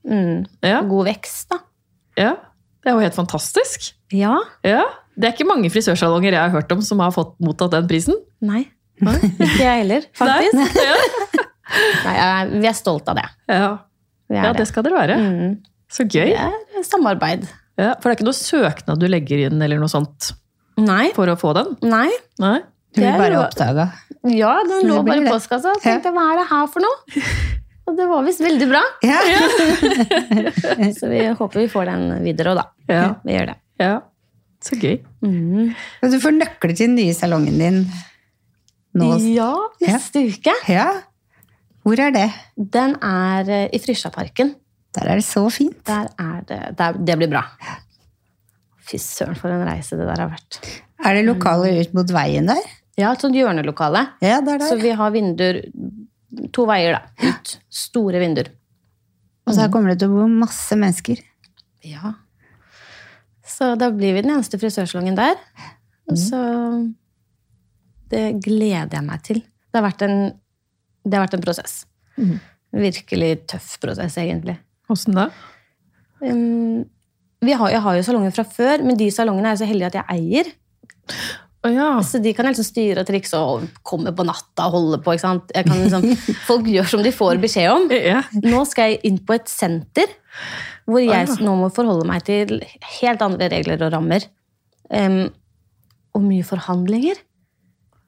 [0.07, 1.61] mm, Ja, god vekst, da.
[2.21, 2.35] ja.
[2.85, 3.87] Det er jo helt fantastisk.
[4.13, 4.35] Ja.
[4.61, 4.83] Ja.
[5.17, 8.13] Det er ikke mange frisørsalonger jeg har hørt om som har fått mottatt den prisen.
[8.45, 8.67] Nei.
[9.01, 10.53] Ikke jeg heller, faktisk.
[10.53, 10.67] Nei.
[10.85, 11.45] Ja.
[12.05, 13.23] Nei, vi er stolt av det.
[13.49, 13.71] Ja.
[14.29, 14.67] Ja, det det.
[14.69, 15.15] skal dere være.
[15.17, 15.55] Mm.
[15.89, 16.29] Så gøy.
[16.29, 17.47] Det er samarbeid.
[17.81, 20.29] Ja, for det er ikke noe søknad du legger inn eller noe sånt
[20.77, 21.09] Nei.
[21.17, 21.73] for å få den?
[21.89, 22.11] Nei.
[22.39, 22.59] Nei?
[22.95, 23.85] Du Det blir bare oppdaga.
[24.31, 25.75] Ja, den lå bare i postkassa.
[25.75, 27.21] og tenkte hva er det her for noe?
[27.85, 28.81] Og det var visst veldig bra.
[29.05, 29.19] Ja.
[30.97, 32.65] Så vi håper vi får den videre òg, da.
[32.89, 33.05] Ja.
[33.27, 33.57] Vi gjør det.
[33.83, 33.93] Ja.
[34.65, 34.95] Så gøy.
[35.21, 35.75] Mm.
[36.09, 37.81] Du får nøkler til den nye salongen din
[38.95, 39.11] nå.
[39.27, 39.51] Ja,
[39.83, 40.55] neste uke.
[40.71, 40.87] Ja.
[41.85, 42.29] Hvor er det?
[42.57, 44.55] Den er eh, i Frysjaparken.
[44.95, 45.77] Der er det så fint.
[45.85, 47.43] Der er det der, Det blir bra.
[48.85, 50.59] Fy søren, for en reise det der har vært.
[51.05, 52.65] Er det lokaler ut mot veien der?
[52.99, 54.05] Ja, et sånt hjørnelokale.
[54.23, 55.61] Ja, det er Så vi har vinduer
[56.55, 57.29] To veier, da.
[57.29, 57.51] Ut.
[57.71, 58.49] Store vinduer.
[59.45, 61.21] Og så her kommer det til å bo masse mennesker.
[61.85, 62.15] Ja.
[63.45, 65.37] Så da blir vi den eneste frisørsalongen der.
[66.09, 66.41] Og så
[68.09, 69.39] Det gleder jeg meg til.
[69.41, 70.17] Det har vært en,
[71.05, 71.85] det har vært en prosess.
[72.17, 72.35] Mhm.
[72.75, 74.57] Virkelig tøff prosess, egentlig.
[74.91, 75.29] Åssen da?
[76.19, 76.83] Um,
[77.41, 79.87] vi har, jeg har jo salonger fra før, men de salongene er jo så heldige
[79.93, 80.51] at jeg eier.
[81.65, 81.87] Å ja.
[82.05, 85.15] Så de kan liksom styre og trikse og komme på natta og holde på.
[85.17, 86.05] liksom,
[86.49, 87.87] folk gjør som de får beskjed om.
[87.95, 88.21] ja.
[88.45, 90.11] Nå skal jeg inn på et senter
[90.85, 91.37] hvor jeg Ah.
[91.41, 92.59] nå må forholde meg til
[92.99, 94.27] helt andre regler og rammer.
[94.93, 95.31] Um,
[96.13, 97.17] og mye forhandlinger.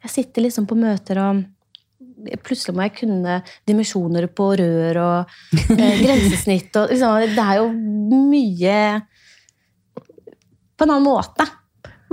[0.05, 1.45] Jeg sitter liksom på møter og
[2.43, 3.33] Plutselig må jeg kunne
[3.69, 5.35] dimensjoner på rør og
[5.77, 6.73] eh, grensesnitt.
[6.75, 7.67] Og, liksom, det er jo
[8.27, 8.79] mye
[10.77, 11.45] på en annen måte.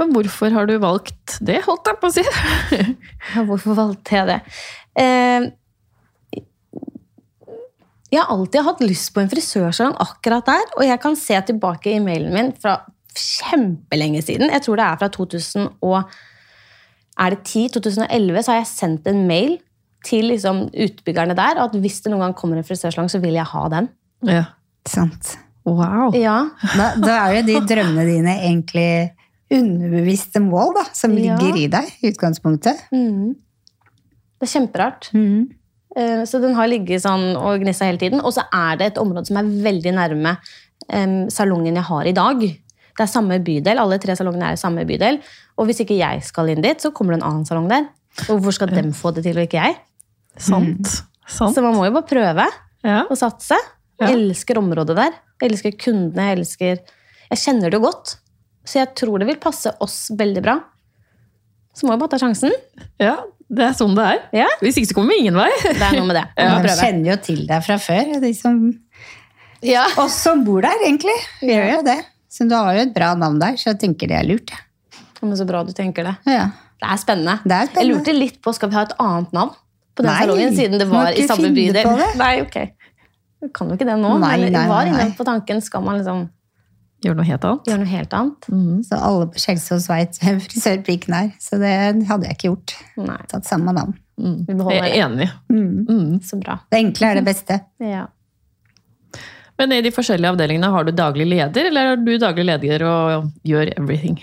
[0.00, 2.24] Men hvorfor har du valgt det, holdt jeg på å si?
[3.34, 4.40] Ja, Hvorfor valgte jeg det?
[5.00, 5.46] Eh,
[8.14, 11.94] jeg har alltid hatt lyst på en frisørsalong akkurat der, og jeg kan se tilbake
[11.94, 12.76] i mailen min fra
[13.14, 14.50] kjempelenge siden.
[14.54, 16.02] Jeg tror det er fra 2000 og
[17.24, 19.56] er det 10-2011, så har jeg sendt en mail
[20.04, 23.46] til liksom, utbyggerne der at hvis det noen gang kommer en frisørsalong, så vil jeg
[23.54, 23.88] ha den.
[24.28, 24.44] Ja.
[24.86, 25.36] Sant.
[25.64, 26.12] Wow.
[26.12, 29.13] Ja, Da, da er jo de drømmene dine egentlig
[29.52, 31.36] underbevisste mål, da, som Ja.
[31.36, 32.76] ligger i deg i utgangspunktet.
[32.92, 33.34] mm.
[34.40, 35.10] Det er kjemperart.
[35.14, 35.48] Mm.
[36.26, 38.20] Så den har ligget sånn og gnissa hele tiden.
[38.20, 40.36] Og så er det et område som er veldig nærme
[40.92, 42.40] um, salongen jeg har i dag.
[42.40, 45.20] Det er samme bydel, Alle tre salongene er i samme bydel.
[45.56, 47.86] Og hvis ikke jeg skal inn dit, så kommer det en annen salong der.
[48.28, 49.76] Og hvorfor skal dem få det til, og ikke jeg?
[50.36, 51.02] Sant.
[51.26, 51.54] Sant.
[51.54, 52.46] Så man må jo bare prøve
[52.84, 53.04] Ja.
[53.08, 53.54] å satse.
[54.00, 54.08] Ja.
[54.08, 55.12] Jeg elsker området der.
[55.40, 56.26] Jeg elsker kundene.
[56.34, 56.78] Jeg elsker
[57.30, 58.16] Jeg kjenner det jo godt.
[58.64, 60.58] Så jeg tror det vil passe oss veldig bra.
[61.74, 62.52] Så må vi bare ta sjansen.
[63.02, 63.16] ja,
[63.54, 64.20] det er sånn det er.
[64.44, 65.50] Ja, Hvis ikke så kommer vi ingen vei.
[65.64, 66.24] Det er noe med det.
[66.40, 66.52] Ja.
[66.58, 68.60] Man kjenner jo til deg fra før, de som
[69.64, 69.84] Ja.
[70.00, 71.14] oss som bor der, egentlig.
[71.42, 71.98] Vi gjør jo det.
[72.34, 74.50] Så du har jo et bra navn der, så jeg tenker det er lurt.
[75.22, 76.14] Men så bra du tenker det.
[76.28, 76.48] Ja.
[76.82, 77.36] Det er spennende.
[77.44, 79.52] Det er Jeg lurte litt på skal vi ha et annet navn
[79.94, 81.86] på den Nei, salongen, siden det var i samme bydel.
[82.00, 82.08] det.
[82.18, 82.56] Nei, ok.
[83.44, 86.00] Du kan jo ikke det nå, Nei, men jeg var inne på tanken skal man
[86.00, 86.26] liksom
[87.04, 87.66] Gjør noe helt annet.
[87.68, 88.46] gjøre noe helt annet.
[88.88, 91.30] Så alle på Skjelsås veit hvem frisørpiken er.
[91.42, 91.72] Så det
[92.08, 92.74] hadde jeg ikke gjort.
[93.04, 93.94] Nei, Tatt samme navn.
[94.20, 94.36] Mm.
[94.48, 95.28] Vi beholder Jeg er enig.
[95.50, 96.20] Mm.
[96.24, 96.58] så bra.
[96.70, 97.60] Det enkle er det beste.
[97.94, 98.06] Ja.
[99.58, 103.28] Men i de forskjellige avdelingene, har du daglig leder, eller er du daglig leder og
[103.46, 104.16] gjør everything?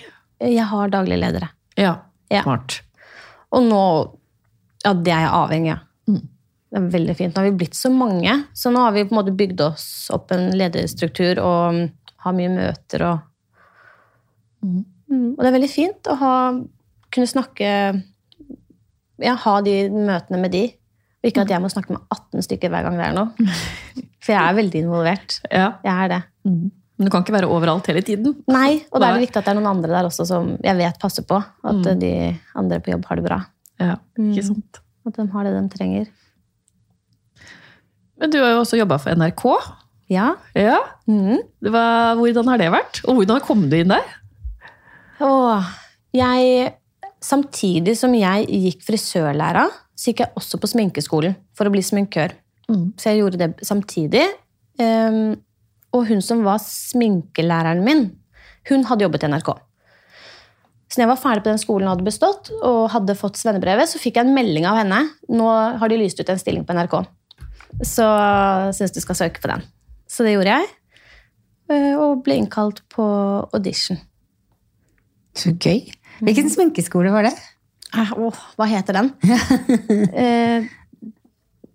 [0.44, 1.48] Jeg har daglig ledere.
[1.80, 1.94] Ja,
[2.32, 2.41] Ja.
[2.44, 2.82] smart.
[3.52, 3.84] Og nå
[4.84, 5.80] Ja, det er jeg avhengig av.
[6.10, 6.22] Mm.
[6.72, 7.36] Det er veldig fint.
[7.36, 9.86] Nå har vi blitt så mange, så nå har vi på en måte bygd oss
[10.15, 11.82] opp en lederstruktur og mm,
[12.25, 13.27] har mye møter og
[14.62, 14.84] Mm.
[15.10, 16.34] Mm, Og det er veldig fint å ha,
[17.12, 17.69] kunne snakke
[19.21, 20.62] Ja, ha de møtene med de.
[21.23, 23.34] Og ikke at jeg må snakke med 18 stykker hver gang det er noe.
[24.21, 25.39] For jeg er veldig involvert.
[25.49, 25.71] Ja.
[25.86, 26.21] Jeg er det.
[26.45, 26.69] Mm.
[26.97, 28.36] Men du kan ikke være overalt hele tiden.
[28.53, 30.77] Nei, og da er det viktig at det er noen andre der også som jeg
[30.77, 31.41] vet passer på.
[31.41, 31.99] At Mm.
[31.99, 32.13] de
[32.55, 33.39] andre på jobb har det bra.
[33.81, 34.63] Ja, ikke Mm.
[35.07, 36.07] At de har det de trenger.
[38.21, 39.45] Men du har jo også jobba for NRK.
[40.12, 40.34] Ja.
[40.58, 40.80] Ja.
[41.08, 41.39] Mm.
[41.63, 43.00] Det var, hvordan har det vært?
[43.08, 44.17] Og hvordan kom du inn der?
[45.24, 45.71] Åh,
[46.15, 46.74] jeg,
[47.24, 52.36] samtidig som jeg gikk frisørlæra, så gikk jeg også på sminkeskolen for å bli sminkør.
[52.71, 52.86] Mm.
[53.00, 54.26] Så jeg gjorde det samtidig.
[54.82, 55.38] Um,
[55.95, 58.08] og hun som var sminkelæreren min,
[58.69, 59.52] hun hadde jobbet i NRK.
[60.91, 63.88] Så når jeg var ferdig på den skolen og hadde bestått, og hadde fått svennebrevet,
[63.88, 65.06] så fikk jeg en melding av henne.
[65.32, 65.47] Nå
[65.80, 66.97] har de lyst ut en stilling på NRK.
[67.88, 68.08] Så
[68.76, 69.63] syns du skal søke på den.
[70.12, 70.69] Så det gjorde jeg.
[71.71, 73.06] eh, Og ble innkalt på
[73.56, 74.00] audition.
[75.38, 75.86] Så gøy.
[76.21, 77.36] Hvilken sminkeskole var det?
[77.95, 79.10] Åh, Åh, hva heter den?
[80.24, 80.67] eh,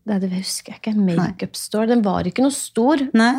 [0.07, 0.93] det, det husker jeg ikke.
[1.17, 1.89] Makeup Store.
[1.91, 3.03] Den var ikke noe stor.
[3.17, 3.35] Nei.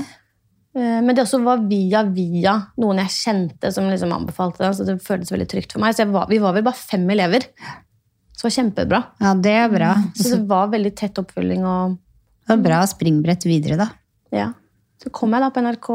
[0.78, 4.76] Eh, men det også var via via noen jeg kjente som liksom anbefalte den.
[4.78, 5.96] Så det føltes veldig trygt for meg.
[5.98, 7.48] Så var, vi var vel bare fem elever.
[8.34, 9.04] Så det var kjempebra.
[9.24, 9.94] Ja, det er bra.
[10.18, 11.64] Så det var veldig tett oppfølging.
[11.66, 11.98] og
[12.46, 13.92] Det var bra springbrett videre, da.
[14.36, 14.52] ja.
[14.98, 15.90] Så kom jeg da på NRK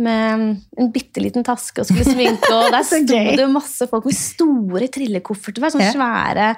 [0.00, 0.44] med
[0.80, 4.88] en bitte liten taske og skulle sminke, og der sto det masse folk med store
[4.92, 5.72] trillekofferter.
[5.74, 6.54] Sånn svære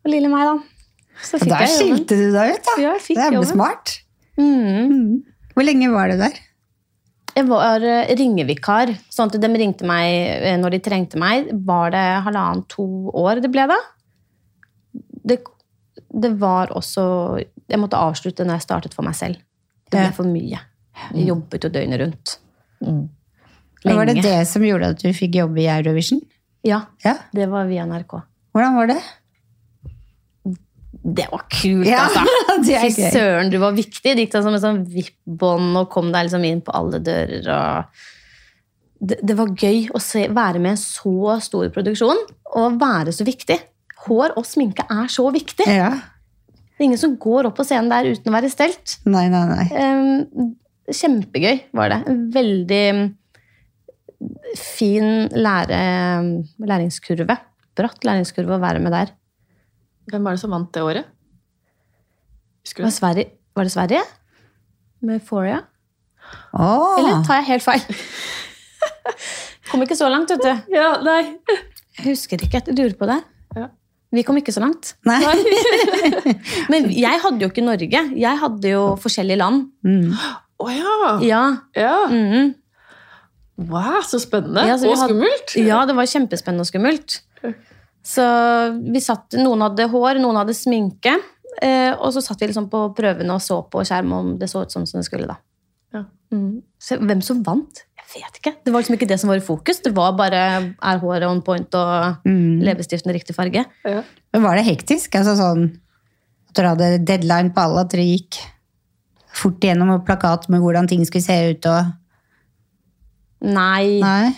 [0.00, 0.80] Og lille meg, da.
[1.20, 1.98] Så fikk der jeg jobben.
[1.98, 2.76] skilte du deg ut, da.
[2.80, 3.50] Ja, det er jo jobben.
[3.52, 3.98] smart.
[4.40, 4.94] Mm.
[4.94, 5.10] Mm.
[5.52, 6.38] Hvor lenge var du der?
[7.36, 10.08] Jeg var eh, ringevikar, sånn at de ringte meg
[10.40, 11.50] eh, når de trengte meg.
[11.66, 12.86] Var det halvannen, to
[13.20, 13.76] år det ble da?
[15.30, 15.36] Det,
[16.10, 17.02] det var også
[17.68, 19.38] Jeg måtte avslutte når jeg startet for meg selv.
[19.90, 20.64] Det ble for mye.
[21.14, 22.34] Jeg jobbet jo døgnet rundt.
[22.84, 23.02] Mm.
[23.84, 26.20] Var det det som gjorde at du fikk jobbe i Eurovision?
[26.66, 27.14] Ja, Ja.
[27.32, 28.18] det var via NRK.
[28.52, 28.98] Hvordan var det?
[31.02, 32.24] Det var kult, Ja, altså!
[32.82, 34.02] Fy søren, du var viktig.
[34.04, 37.46] Det gikk deg som et sånn vippbånd og kom deg liksom inn på alle dører.
[37.54, 38.02] og...
[39.00, 42.18] Det, det var gøy å se, være med i en så stor produksjon
[42.58, 43.56] og være så viktig.
[44.04, 45.64] Hår og sminke er så viktig.
[45.64, 45.94] Ja.
[46.52, 48.98] Det er ingen som går opp på scenen der uten å være stelt.
[49.08, 49.64] Nei, nei, nei.
[49.72, 50.50] Ehm,
[50.96, 52.00] kjempegøy var det.
[52.10, 52.84] En veldig
[54.60, 55.80] fin lære,
[56.58, 57.36] læringskurve.
[57.78, 59.14] Bratt læringskurve å være med der.
[60.10, 61.10] Hvem var det som vant det året?
[62.66, 62.92] Husker Var.
[62.94, 64.02] Sverige, var det Sverige?
[65.06, 65.62] Med Foria?
[66.52, 66.98] Oh.
[66.98, 67.84] Eller tar jeg helt feil?
[69.70, 70.74] Kom ikke så langt, vet du.
[70.74, 71.36] Ja, nei.
[72.00, 72.60] Jeg husker ikke.
[72.66, 73.20] Jeg lurer på det.
[73.56, 73.68] Ja.
[74.10, 74.96] Vi kom ikke så langt.
[75.06, 75.20] Nei.
[76.72, 78.00] Men jeg hadde jo ikke Norge.
[78.18, 79.68] Jeg hadde jo forskjellige land.
[79.86, 80.10] Mm.
[80.60, 81.18] Å ja.
[81.24, 81.42] Ja.
[81.76, 81.94] ja.
[82.10, 82.54] mhm.
[83.60, 84.62] Wow, så spennende.
[84.64, 85.54] Ja, så og hadde- skummelt.
[85.60, 87.18] Ja, det var kjempespennende og skummelt.
[88.02, 88.24] Så
[88.92, 91.12] vi satt, Noen hadde hår, noen hadde sminke.
[91.60, 94.62] Eh, og så satt vi liksom på prøvene og så på skjerm om det så
[94.64, 95.26] ut som det skulle.
[95.28, 95.36] da.
[95.92, 96.04] Ja.
[96.32, 96.62] Mm.
[96.80, 97.82] Så hvem som vant?
[98.14, 98.54] Jeg vet ikke.
[98.64, 99.82] Det var liksom ikke det som var i fokus.
[99.84, 100.40] Det var bare
[100.72, 102.62] er håret on point og Mm.
[102.64, 103.66] leppestiften riktig farge.
[103.84, 104.02] Ja.
[104.32, 105.12] Men var det hektisk?
[105.14, 105.66] Altså sånn
[106.48, 108.40] at dere hadde deadline på alle, at dere gikk
[109.36, 111.96] fort gjennom plakat med hvordan ting skulle se ut og
[113.40, 114.34] Nei, Nei?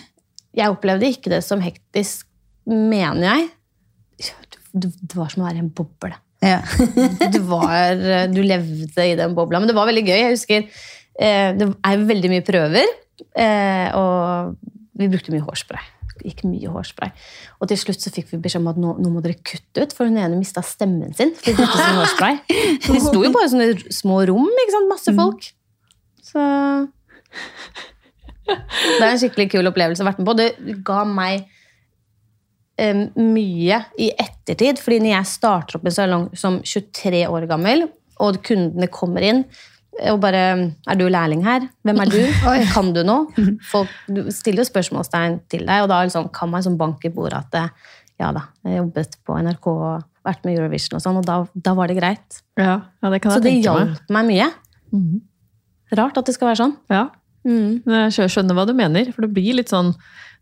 [0.55, 2.23] jeg opplevde ikke det som hektisk,
[2.69, 3.49] mener jeg.
[4.71, 6.15] Det, det var som å være i en boble.
[6.43, 6.61] Ja.
[7.33, 9.59] du, var, du levde i den bobla.
[9.59, 10.15] Men det var veldig gøy.
[10.15, 12.95] Jeg husker eh, Det er veldig mye prøver,
[13.35, 14.55] eh, og
[14.99, 15.91] vi brukte mye hårspray.
[16.21, 17.13] Gikk mye hårspray.
[17.59, 19.95] Og til slutt så fikk vi beskjed om at nå, nå må dere kutte ut,
[19.95, 21.33] for hun ene mista stemmen sin.
[21.39, 22.37] For de sin hårspray.
[22.93, 24.91] De sto jo bare i sånne små rom, ikke sant?
[24.91, 25.49] masse folk.
[26.23, 26.45] Så
[28.43, 30.37] Det er en skikkelig kul opplevelse å vært med på.
[30.37, 31.45] Det ga meg
[32.81, 34.81] um, mye i ettertid.
[34.83, 37.87] fordi når jeg starter opp en salong som 23 år gammel,
[38.21, 39.45] og kundene kommer inn
[40.09, 41.67] og bare 'Er du lærling her?
[41.85, 42.19] Hvem er du?
[42.73, 43.27] Kan du noe?'
[43.71, 43.89] Folk
[44.29, 47.55] stiller jo spørsmålstegn til deg, og da liksom, kan man som banke i bordet at
[47.55, 47.69] eh,
[48.19, 51.73] 'Ja da, jeg jobbet på NRK og vært med Eurovision', og sånn, og da, da
[51.73, 52.41] var det greit.
[52.57, 53.87] Ja, ja, det kan Så jeg det tenke meg.
[53.87, 54.51] hjalp meg mye.
[55.97, 56.77] Rart at det skal være sånn.
[56.89, 57.09] Ja,
[57.45, 57.83] Mm.
[57.85, 59.93] jeg skjønner hva du mener, for det blir litt sånn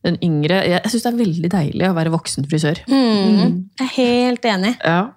[0.03, 2.77] den yngre Jeg, jeg syns det er veldig deilig å være voksen frisør.
[2.87, 3.69] Mm.
[3.79, 4.75] Jeg er helt enig.
[4.85, 5.09] Ja.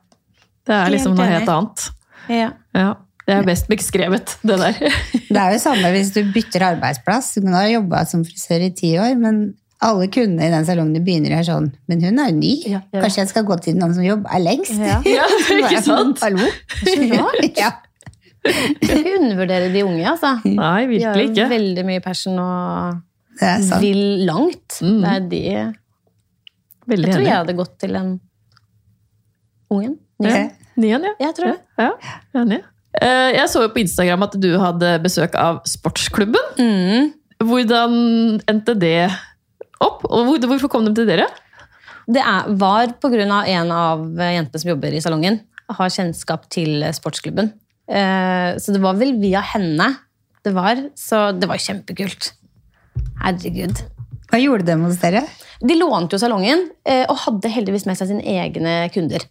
[0.64, 1.38] Det er liksom Helt noe enig.
[1.40, 1.90] helt annet.
[2.30, 2.50] Ja.
[2.74, 2.94] Ja.
[3.24, 4.78] Det er best beskrevet, det der.
[5.34, 7.34] Det er jo samme hvis du bytter arbeidsplass.
[7.38, 9.38] Du kan ha jobba som frisør i ti år, men
[9.84, 12.52] alle kundene i den salongen du begynner i, er sånn Men hun er jo ny.
[12.68, 13.00] Ja, ja.
[13.02, 14.76] Kanskje jeg skal gå til noen som jobber lengst?
[14.80, 15.00] Ja.
[15.16, 15.24] Ja,
[15.56, 16.20] ikke sant?
[16.24, 16.46] Hallo?
[16.84, 17.48] Så rart.
[17.64, 17.72] Ja.
[18.44, 20.34] Ikke undervurdere de unge, altså.
[20.44, 22.98] Nei, De har virkelig jo veldig mye passion og
[23.40, 23.80] Det er sant.
[23.80, 24.76] vil langt.
[24.84, 24.98] Mm.
[25.00, 25.42] Det er de
[26.92, 28.10] Veldig Jeg tror jeg hadde gått til en
[29.72, 29.96] ungen.
[30.20, 30.28] Ja.
[30.28, 30.50] Nien.
[30.76, 31.14] Nien, ja.
[31.24, 31.58] Jeg tror det.
[31.80, 31.90] ja.
[32.42, 32.60] Enig.
[33.02, 36.58] Eh, Jeg så jo på Instagram at du hadde besøk av sportsklubben.
[36.58, 37.12] Mm.
[37.44, 37.96] Hvordan
[38.50, 39.10] endte det
[39.82, 40.04] opp?
[40.06, 41.26] Og hvorfor kom de til dere?
[42.06, 45.40] Det er, var av en av jentene som jobber i salongen,
[45.72, 47.52] har kjennskap til sportsklubben.
[47.88, 49.96] Eh, Så det var vel via henne
[50.44, 50.76] det var.
[50.94, 52.32] Så det var kjempekult.
[53.22, 53.80] Herregud.
[54.30, 55.22] Hva gjorde de hos dere?
[55.64, 59.24] De lånte jo salongen, eh, og hadde heldigvis med seg sine egne kunder.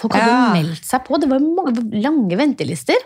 [0.00, 0.52] Folk hadde Ja.
[0.54, 1.18] meldt seg på.
[1.20, 2.96] Det var mange, lange ventelister.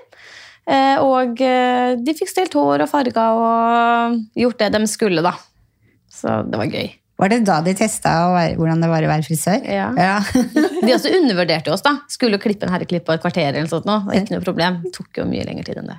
[0.66, 5.34] Eh, Og eh, de fikk stelt hår og farga og gjort det de skulle, da.
[6.10, 6.88] Så det var gøy.
[7.16, 8.10] Var det da de testa
[8.58, 9.62] hvordan det var å være frisør?
[9.64, 9.86] Ja.
[9.96, 10.16] ja.
[10.84, 11.94] De også undervurderte oss, da.
[12.12, 13.86] Skulle klippe en herreklipp på et kvarter eller noe sånt.
[13.88, 13.94] nå.
[14.12, 14.82] Ikke noe problem.
[14.84, 15.96] Det tok jo mye lengre tid enn det.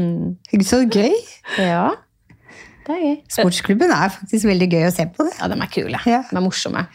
[0.00, 0.62] Mm.
[0.64, 1.12] Så gøy!
[1.58, 1.90] Ja,
[2.86, 3.16] det er gøy.
[3.36, 5.26] Sportsklubben er faktisk veldig gøy å se på.
[5.28, 5.34] det.
[5.42, 6.00] Ja, de er kule.
[6.08, 6.22] Ja.
[6.30, 6.86] De er morsomme.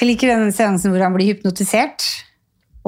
[0.00, 2.02] Jeg liker den seansen hvor han blir hypnotisert.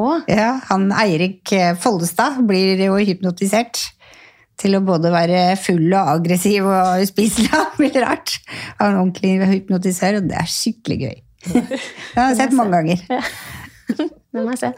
[0.01, 3.81] Å, Ja, han Eirik eh, Follestad blir jo hypnotisert
[4.61, 7.49] til å både være full og aggressiv og uspiselig.
[7.81, 8.37] Veldig rart.
[8.81, 11.19] Han er ordentlig hypnotisør, og det er skikkelig gøy.
[11.51, 13.31] Det har jeg sett mange ganger.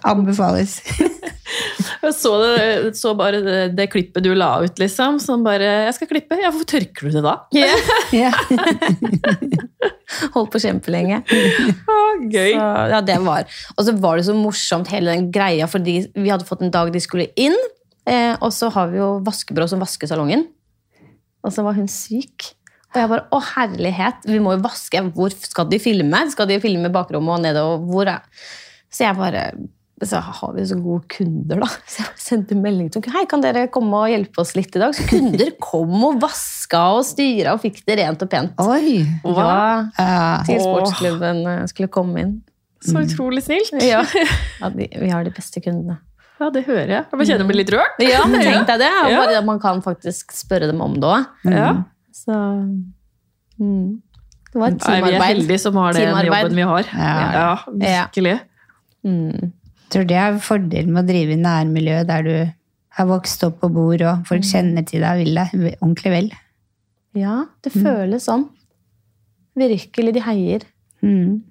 [0.09, 0.79] Anbefales.
[2.07, 5.21] Jeg så, det, så bare det, det klippet du la ut, liksom.
[5.23, 7.35] Som bare 'Jeg skal klippe.' Ja, hvorfor tørker du det da?
[7.55, 8.33] Ja.
[10.35, 11.21] Holdt på kjempelenge.
[11.23, 12.53] Å, gøy.
[12.57, 13.47] Så, ja, det var.
[13.77, 16.91] Og så var det så morsomt hele den greia, fordi vi hadde fått en dag
[16.93, 17.57] de skulle inn,
[18.09, 20.49] eh, og så har vi jo vaskebyrå som vasker salongen.
[21.43, 22.53] Og så var hun syk.
[22.93, 25.01] Og jeg bare, å herlighet, vi må jo vaske.
[25.17, 26.27] Hvor skal de filme?
[26.33, 27.63] Skal de filme bakrommet og nede?
[27.65, 28.27] Og Hvor er?
[28.93, 29.47] Så jeg bare,
[30.09, 31.69] så har vi så gode kunder da.
[31.93, 33.05] Så jeg sendte melding til.
[33.15, 34.95] Hei, kan dere komme og hjelpe oss litt i dag?
[34.97, 38.63] Så kunder kom og vaska og styra og fikk det rent og pent.
[38.63, 39.03] Oi!
[39.25, 39.53] Hva?
[39.99, 42.39] Ja, til sportsklubben eh, skulle komme inn.
[42.83, 43.77] Så utrolig snilt.
[43.87, 44.03] Ja,
[44.61, 46.01] ja de, vi har de beste kundene.
[46.43, 47.05] Ja, det hører jeg.
[47.07, 48.01] Jeg kjenner meg litt rørt.
[48.03, 48.91] Ja, men tenk deg det.
[48.91, 51.29] Bare at man kan faktisk spørre dem om det òg.
[51.47, 51.69] Ja.
[52.17, 52.35] Så
[53.63, 54.01] mm.
[54.53, 56.43] Det var et Nei, vi er heldige som har den Teamarbeid.
[56.43, 56.89] jobben vi har.
[56.93, 57.13] Ja.
[57.33, 58.35] Ja, virkelig.
[59.07, 59.53] Mm.
[59.93, 62.35] Tror det er fordelen med å drive i nærmiljø der du
[62.97, 66.29] har vokst opp og bor, og folk kjenner til deg og vil deg ordentlig vel.
[67.17, 68.47] Ja, det føles sånn.
[69.59, 70.65] Virkelig, de heier.
[71.05, 71.43] Mm.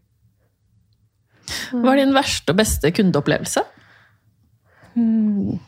[1.81, 3.63] Hva er din verste og beste kundeopplevelse?
[4.95, 5.59] Mm.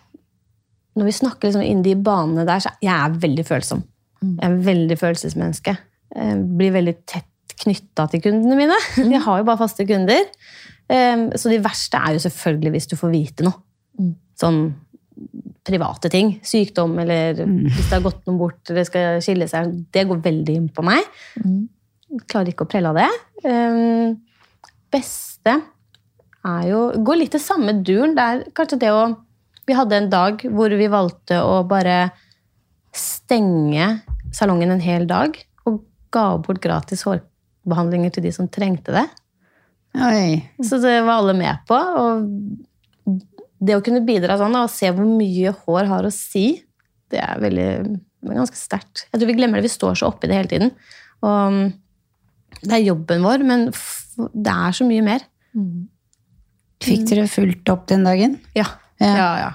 [0.98, 3.84] Når vi snakker liksom inn de banene der, så jeg er veldig følsom.
[4.24, 5.76] Jeg er veldig følelsesmenneske.
[6.14, 7.30] Jeg blir veldig tett
[7.64, 8.78] knytta til kundene mine.
[9.14, 10.24] Jeg har jo bare faste kunder.
[10.92, 13.62] Eh, så de verste er jo selvfølgelig hvis du får vite noe.
[14.00, 14.16] Mm.
[14.40, 14.64] Sånn
[15.64, 16.38] private ting.
[16.44, 19.72] Sykdom, eller hvis det har gått noen bort, eller skal skille seg.
[19.94, 21.06] Det går veldig inn på meg.
[21.40, 21.62] Mm.
[22.30, 23.10] Klarer ikke å prelle av det.
[23.48, 24.14] Eh,
[24.94, 25.56] beste
[26.44, 28.16] er jo Går litt til samme duren.
[28.18, 29.06] Det er kanskje det å
[29.64, 32.12] Vi hadde en dag hvor vi valgte å bare
[32.92, 34.02] stenge
[34.36, 35.38] salongen en hel dag.
[35.64, 35.80] Og
[36.12, 39.06] ga bort gratis hårbehandlinger til de som trengte det.
[39.94, 40.42] Oi.
[40.66, 41.78] Så det var alle med på.
[41.78, 43.14] Og
[43.64, 46.48] det å kunne bidra sånn, og se hvor mye hår har å si,
[47.14, 47.70] det er veldig
[48.34, 49.06] ganske sterkt.
[49.12, 49.70] Jeg tror vi glemmer det.
[49.70, 50.74] Vi står så oppi det hele tiden.
[51.24, 51.60] Og um,
[52.64, 55.28] det er jobben vår, men det er så mye mer.
[56.84, 58.40] Fikk dere fulgt opp den dagen?
[58.58, 58.66] Ja.
[59.02, 59.14] Ja.
[59.18, 59.52] ja, ja.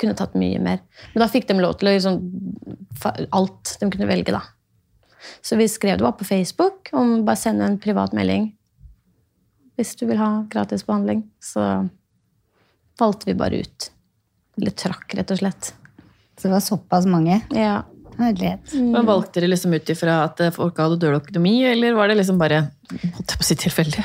[0.00, 0.82] Kunne tatt mye mer.
[1.12, 2.20] Men da fikk de lov til å liksom
[3.36, 4.40] Alt de kunne velge, da.
[5.44, 8.48] Så vi skrev det bare på Facebook om bare sende en privat melding
[9.76, 11.24] hvis du vil ha gratis behandling.
[11.42, 11.62] Så
[13.00, 13.90] valgte vi bare ut.
[14.56, 15.72] Eller trakk, rett og slett.
[16.36, 17.40] Så det var såpass mange.
[17.52, 17.82] Ja.
[18.16, 18.72] Herlighet.
[18.72, 22.38] Men Valgte dere liksom ut ifra at folk hadde dårlig økonomi, eller var det liksom
[22.40, 24.04] bare holdt jeg på å si tilfeldig?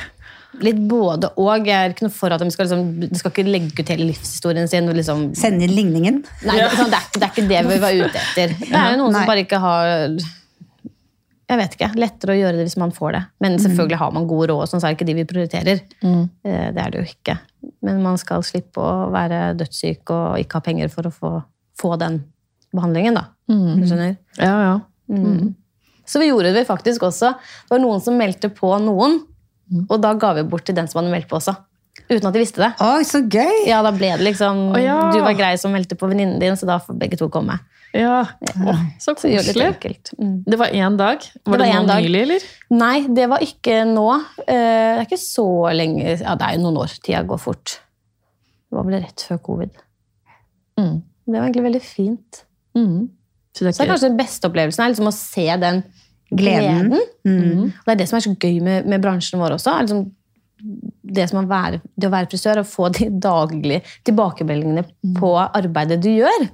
[0.67, 1.63] Litt både og.
[1.63, 4.09] Jeg er ikke noe for at de skal, liksom, de skal ikke legge ut hele
[4.09, 4.89] livshistorien sin.
[4.91, 6.17] og liksom Sende inn ligningen.
[6.43, 8.55] Nei, det, er sånn, det, er, ikke- det er ikke det vi var ute etter.
[8.59, 9.21] Det er jo noen Nei.
[9.23, 9.87] som bare ikke har
[11.51, 11.89] Jeg vet ikke.
[11.99, 13.21] Lettere å gjøre det hvis man får det.
[13.43, 15.81] Men selvfølgelig har man gode råd, sånn så er det ikke de vi prioriterer.
[15.99, 16.21] Mm.
[16.47, 17.35] Det er det jo ikke.
[17.83, 21.31] Men man skal slippe å være dødssyk og ikke ha penger for å få,
[21.81, 22.21] få den
[22.71, 23.25] behandlingen, da.
[23.51, 24.15] Du skjønner?
[24.39, 24.77] Ja, ja.
[26.07, 27.33] Så vi gjorde det faktisk også.
[27.35, 29.19] Det var noen som meldte på noen,
[29.87, 31.57] og da ga vi bort til den som hadde meldt på også.
[32.07, 32.71] Uten at de visste det.
[32.83, 33.67] Oi, så gøy!
[33.67, 34.97] Ja, da ble det liksom oh, ja.
[35.11, 37.59] Du var grei som meldte på venninnen din, så da får begge to komme.
[37.93, 38.21] Ja.
[38.65, 39.65] Åh, så det koselig.
[39.67, 40.11] enkelt.
[40.19, 40.43] Mm.
[40.47, 41.25] Det var én dag?
[41.45, 42.03] Var Det det, nå dag.
[42.03, 42.45] nylig, eller?
[42.69, 44.05] Nei, det var ikke nå.
[44.47, 46.93] Eh, Det er ikke så lenge Ja, det er jo noen år.
[47.03, 47.79] Tida går fort.
[48.69, 49.69] Det var vel rett før covid.
[50.79, 51.01] Mm.
[51.27, 52.43] Det var egentlig veldig fint.
[52.77, 53.09] Mm.
[53.53, 55.83] Så det Så det er er kanskje den beste opplevelsen er liksom å se den
[56.31, 56.89] Gleden.
[56.89, 57.01] gleden.
[57.27, 57.63] Mm.
[57.75, 59.73] Og det er det som er så gøy med, med bransjen vår også.
[59.75, 60.11] er Liksom
[61.03, 64.85] det, som å være, det å være frisør og få de daglige tilbakemeldingene
[65.17, 66.47] på arbeidet du gjør.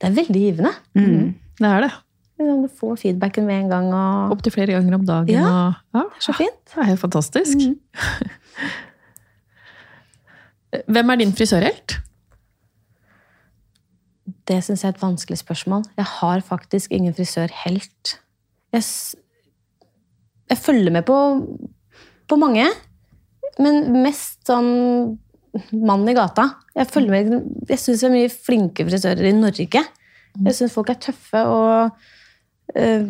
[0.00, 0.72] Det er veldig givende.
[0.96, 1.34] Mm.
[1.60, 1.90] Det er det.
[2.40, 3.88] Liksom, Du får feedbacken med en gang.
[3.94, 5.34] og Opptil flere ganger om dagen.
[5.34, 5.44] Ja.
[5.44, 6.04] Og, ja.
[6.06, 6.60] Det er så fint.
[6.72, 7.56] Det er helt fantastisk.
[10.94, 11.98] Hvem er din frisørhelt?
[14.48, 15.84] Det syns jeg er et vanskelig spørsmål.
[15.98, 18.20] Jeg har faktisk ingen frisør helt.
[18.72, 18.82] Jeg,
[20.50, 21.16] jeg følger med på,
[22.28, 22.66] på mange,
[23.58, 24.70] men mest sånn
[25.74, 26.46] mann i gata.
[26.76, 29.84] Jeg, følger med, jeg syns det er mye flinke frisører i Norge.
[30.38, 31.96] Jeg syns folk er tøffe og
[32.76, 33.08] uh,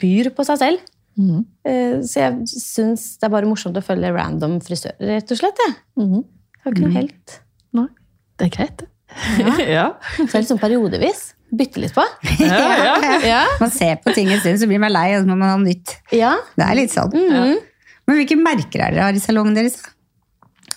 [0.00, 0.84] byr på seg selv.
[1.18, 1.42] Mm.
[1.66, 5.64] Uh, så jeg syns det er bare morsomt å følge random frisører, rett og slett.
[5.66, 6.20] Jeg, mm.
[6.22, 7.40] jeg har ikke noe helt.
[7.76, 7.88] Nei,
[8.38, 8.92] det er greit, det.
[9.40, 9.52] Ja.
[9.78, 9.88] ja.
[10.28, 11.32] Selv sånn periodevis.
[11.48, 12.04] Bytte litt på.
[12.44, 12.96] Ja, ja.
[13.24, 13.44] Ja.
[13.60, 15.60] Man ser på ting en stund, så blir man lei, og så må man ha
[15.62, 15.98] nytt.
[16.16, 16.34] ja.
[16.56, 17.14] Det er litt sånn.
[18.08, 19.82] Men hvilke merker er dere har i salongen deres?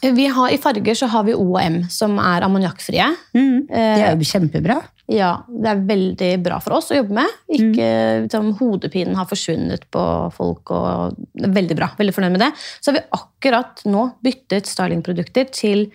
[0.02, 3.06] Vi har, I farger så har vi O og M, som er ammoniakkfrie.
[3.38, 3.68] Mm.
[3.70, 4.80] Det er jo kjempebra.
[5.12, 7.36] Ja, det er veldig bra for oss å jobbe med.
[7.52, 7.90] Ikke,
[8.24, 11.92] liksom, hodepinen har forsvunnet på folk, og veldig bra.
[12.00, 12.52] Veldig fornøyd med det.
[12.80, 15.90] Så har vi akkurat nå byttet stylingprodukter til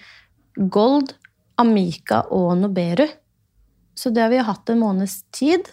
[0.55, 1.15] Gold,
[1.59, 3.09] Amica og Noberu.
[3.97, 5.67] Så det har vi hatt en måneds tid.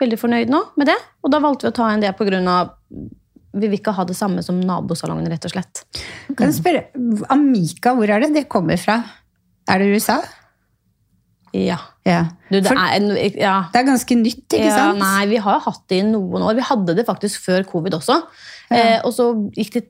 [0.00, 0.98] Veldig fornøyd nå med det.
[1.26, 2.70] Og da valgte vi å ta inn det av
[3.56, 5.82] vi vil ikke ha det samme som nabosalongen, rett og slett.
[6.36, 6.82] Kan jeg spørre,
[7.32, 9.00] Amika, hvor er det det kommer fra?
[9.68, 10.20] Er det USA?
[11.56, 11.78] Ja.
[12.06, 12.20] Ja.
[12.50, 13.56] Du, det For er, en- ja.
[13.72, 15.00] det er ganske nytt, ikke ja, sant?
[15.00, 16.54] Nei, vi har hatt det i noen år.
[16.58, 18.20] Vi hadde det faktisk før covid også.
[18.70, 19.86] Eh, og så det,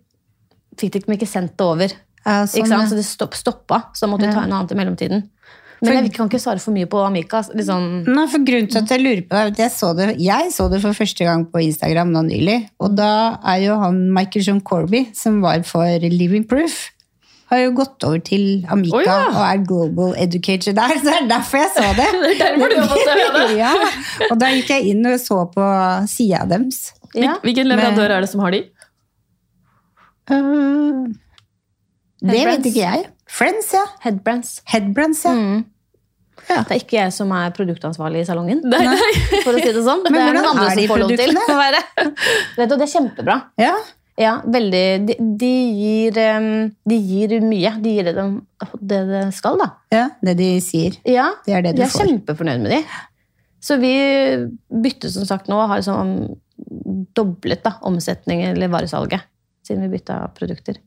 [0.79, 1.97] fikk de ikke sendt det over.
[2.27, 2.89] Sånn?
[2.91, 5.27] Så det stopp, stoppa, så måtte vi ta en noe annet i mellomtiden.
[5.87, 7.43] Men jeg kan ikke svare for mye på Amika.
[7.57, 10.67] Liksom, Nei, for grunnen til at jeg lurer på det, jeg så det, jeg så
[10.73, 13.11] det for første gang på Instagram nå nylig, og da
[13.55, 16.87] er jo han Michael John Corby, som var for Living Proof,
[17.51, 19.19] har jo gått over til Amika oh, ja.
[19.31, 22.09] og er global educator der, så det er derfor jeg så det.
[22.23, 22.97] Det er derfor du
[23.39, 23.45] det.
[23.63, 23.75] ja,
[24.31, 25.69] og da gikk jeg inn og så på
[26.11, 26.81] sida deres.
[27.15, 27.37] ja.
[27.47, 28.65] Hvilken leverandør er det som har de?
[30.27, 31.07] Uh,
[32.27, 33.07] det vet ikke jeg.
[33.31, 33.85] Friends, ja.
[34.03, 34.61] Headbrands.
[34.67, 35.35] Headbrands, ja.
[35.35, 35.65] Mm.
[36.49, 36.63] Ja.
[36.63, 38.61] Det er ikke jeg som er produktansvarlig i salongen.
[38.65, 39.13] Nei, nei.
[39.45, 40.03] For å si det sånn.
[40.07, 41.81] Men det er noen andre er de som får lov til å være.
[42.57, 42.67] det.
[42.71, 43.39] det er kjempebra.
[43.63, 43.77] ja.
[44.17, 44.79] Ja, veldig.
[45.05, 46.17] De, de, gir,
[46.89, 47.73] de gir mye.
[47.85, 49.67] De gir det de- det de skal, da.
[49.93, 50.97] Ja, det de sier.
[51.05, 52.07] Ja, Det er det du jeg er får.
[52.09, 52.79] kjempefornøyd med de.
[53.61, 53.93] Så vi
[54.73, 56.31] bytter som sagt nå, har liksom
[57.13, 59.21] doblet da, omsetningen eller varesalget
[59.67, 60.81] siden vi bytta produkter.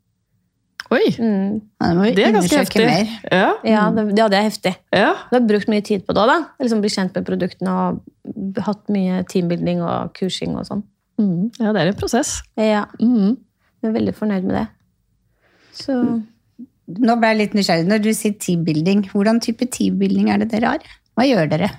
[0.92, 1.62] Oi, Mm.
[1.82, 2.86] Ja, det er ganske heftig.
[2.86, 3.10] mer.
[3.32, 3.50] Ja.
[3.64, 4.76] Ja, det, ja, det er heftig.
[4.94, 5.12] ja.
[5.30, 6.38] Du har brukt mye tid på det òg, da.
[6.64, 10.84] Liksom Bli kjent med produktene og hatt mye teambuilding og kursing og sånn.
[11.20, 11.52] Mm.
[11.60, 12.42] ja, det er en prosess.
[12.58, 13.38] Ja, Mm.
[13.84, 14.68] jeg er veldig fornøyd med det.
[15.74, 16.24] Så
[16.90, 17.86] Nå ble jeg litt nysgjerrig.
[17.86, 20.80] Når du sier teambuilding, hvordan type teambuilding er det dere har?
[21.16, 21.70] Hva gjør dere?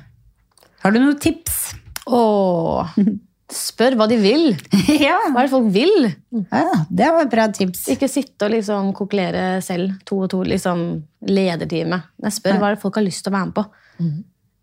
[0.85, 1.75] Har du noen tips?
[2.07, 2.95] Åh,
[3.55, 4.45] spør hva de vil.
[5.07, 5.17] ja.
[5.33, 6.09] Hva er det folk vil?
[6.53, 7.85] ja, det var et bra tips.
[7.95, 10.85] Ikke sitte og liksom kokulere selv, to og to, liksom
[11.29, 12.09] lederteamet.
[12.27, 13.67] Jeg spør hva er det folk har lyst til å være med på.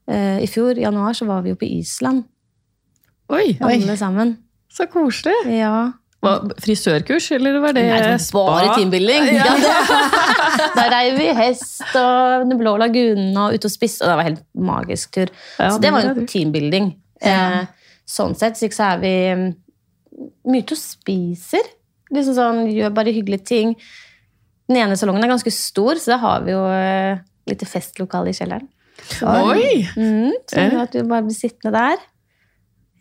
[0.07, 2.23] Eh, I fjor, i januar, så var vi jo på Island,
[3.27, 3.73] Oi, Oi.
[3.75, 4.37] alle sammen.
[4.71, 5.35] så koselig.
[5.51, 5.91] Ja.
[6.23, 6.31] Hva,
[6.63, 8.75] frisørkurs, eller var det Nei, det var bare spa?
[8.79, 9.27] teambuilding.
[9.35, 9.51] Ja.
[10.77, 14.01] Der rei vi hest og Den blå lagunen og ute og spiste.
[14.05, 15.29] Og det var en helt magisk tur.
[15.59, 16.25] Ja, så det var jo en Ja.
[16.31, 16.87] teambuilding.
[17.21, 17.59] Eh,
[18.07, 19.47] sånn sett så er vi mm,
[20.49, 21.67] mye ute og spiser.
[22.13, 23.73] Liksom sånn, Gjør bare hyggelige ting.
[24.67, 28.35] Den ene salongen er ganske stor, så da har vi jo litt lite festlokale i
[28.35, 28.67] kjelleren.
[29.23, 29.85] Oi!
[29.95, 30.73] Mm, så Eh.
[30.81, 31.97] at du bare blir sittende der.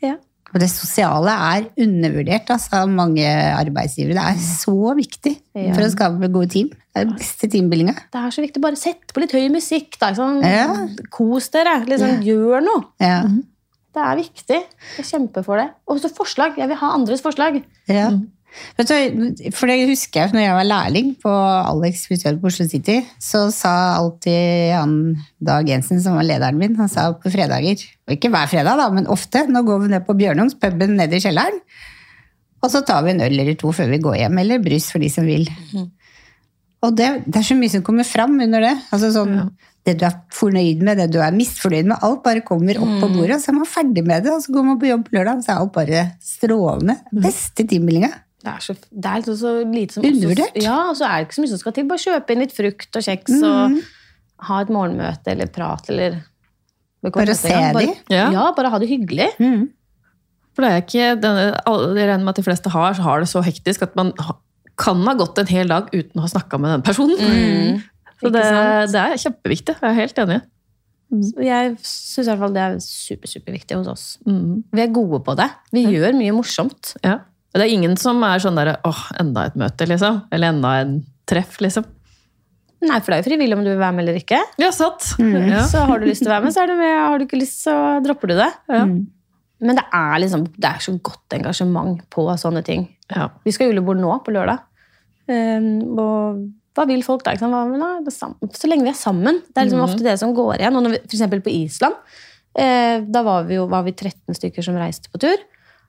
[0.03, 0.15] Ja.
[0.55, 4.15] Og det sosiale er undervurdert altså, av mange arbeidsgivere.
[4.15, 5.73] Det er så viktig Ja.
[5.75, 6.69] for å skape gode team.
[6.71, 7.95] Det er den beste teambuildinga.
[8.13, 8.63] Det er så viktig.
[8.63, 9.99] Bare sett på litt høy musikk.
[9.99, 10.45] Da, ikke?
[10.47, 10.87] Ja.
[11.11, 11.85] Kos dere.
[11.85, 12.85] Liksom, Gjør noe.
[13.01, 13.25] Ja.
[13.97, 14.63] Det er viktig.
[14.99, 15.71] Jeg kjemper for det.
[15.89, 16.59] Og så forslag.
[16.61, 17.63] Jeg vil ha andres forslag.
[17.89, 18.11] Ja.
[18.77, 22.65] Vet du, for det husker jeg når jeg var lærling på Alex frisør på Oslo
[22.69, 24.95] City, så sa alltid han
[25.45, 28.89] Dag Jensen, som var lederen min, han sa på fredager, og ikke hver fredag da,
[28.95, 31.61] men ofte, nå går vi ned på Bjørnungs, puben nede i kjelleren,
[32.65, 35.05] og så tar vi en øl eller to før vi går hjem, eller brus for
[35.05, 35.45] de som vil.
[36.87, 38.75] Og det, det er så mye som kommer fram under det.
[38.95, 39.37] Altså sånn,
[39.87, 43.11] Det du er fornøyd med, det du er misfornøyd med, alt bare kommer opp på
[43.13, 45.15] bordet, og så er man ferdig med det, og så går man på jobb på
[45.15, 46.97] lørdag, og så er alt bare strålende.
[47.27, 48.11] Beste teammeldinga.
[48.47, 50.59] Det er så, det er så lite som Undervurdert.
[50.63, 51.87] Ja, og så er det ikke så mye som skal til.
[51.91, 53.79] Bare kjøpe inn litt frukt og kjeks og
[54.47, 56.21] ha et morgenmøte eller prat eller
[57.07, 57.75] Bare se dem?
[57.77, 58.15] bare, de.
[58.15, 58.27] Ja.
[58.35, 59.29] ja, bare ha det hyggelig.
[60.57, 63.85] For det er ikke Jeg regner med at de fleste har, har det så hektisk
[63.87, 64.11] at man
[64.77, 67.83] kan ha gått en hel dag uten å ha snakka med den personen.
[68.21, 68.45] Så det,
[68.93, 69.77] det er kjempeviktig.
[69.77, 70.39] Jeg er helt enig.
[71.13, 71.25] Mm.
[71.45, 74.07] Jeg syns i hvert fall det er super, superviktig hos oss.
[74.27, 74.63] Mm.
[74.75, 75.49] Vi er gode på det.
[75.75, 76.97] Vi gjør mye morsomt.
[77.05, 77.21] Ja.
[77.53, 80.25] Og Det er ingen som er sånn derre åh, enda et møte, liksom.
[80.35, 80.99] Eller enda en
[81.29, 81.87] treff, liksom.
[82.87, 84.41] Nei, for det er jo frivillig om du vil være med eller ikke.
[84.61, 85.15] Ja, sant.
[85.55, 85.63] Ja.
[85.69, 86.93] Så har du lyst til å være med, så er du med.
[86.99, 88.51] Har du ikke lyst, så dropper du det.
[88.73, 88.83] Ja.
[89.67, 92.85] Men det er liksom, det er så godt engasjement på sånne ting.
[93.09, 93.31] Ja.
[93.47, 94.67] Vi skal ha julebord nå på lørdag.
[95.27, 96.43] Um, og
[96.77, 97.33] hva vil folk da?
[97.37, 97.49] Ikke?
[97.49, 98.13] Hva,
[98.53, 99.41] så lenge vi er sammen.
[99.49, 100.77] Det er liksom ofte det som går igjen.
[100.77, 101.97] Og når vi, for eksempel på Island,
[102.59, 105.45] eh, da var vi, jo, var vi 13 stykker som reiste på tur.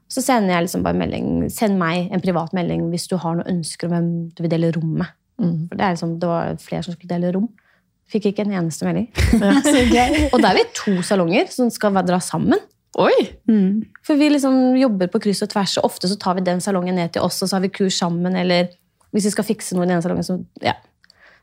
[0.08, 3.58] Så sender jeg liksom bare melding, send meg en privat melding hvis du har noen
[3.58, 5.12] ønsker om hvem du vil dele rom med.
[5.38, 5.68] Mm.
[5.68, 7.52] For det, er liksom, det var flere som skulle dele rom.
[8.08, 9.10] Fikk ikke en eneste melding.
[9.92, 10.08] Ja.
[10.32, 12.64] Og da er vi to salonger som skal dra sammen.
[12.98, 13.14] Oi!
[13.52, 13.84] Mm.
[14.08, 16.96] For vi liksom jobber på kryss og tvers, og ofte så tar vi den salongen
[16.98, 18.72] ned til oss, og så har vi kurs sammen, eller
[19.18, 20.76] hvis vi skal fikse noe i den salongen, så ja.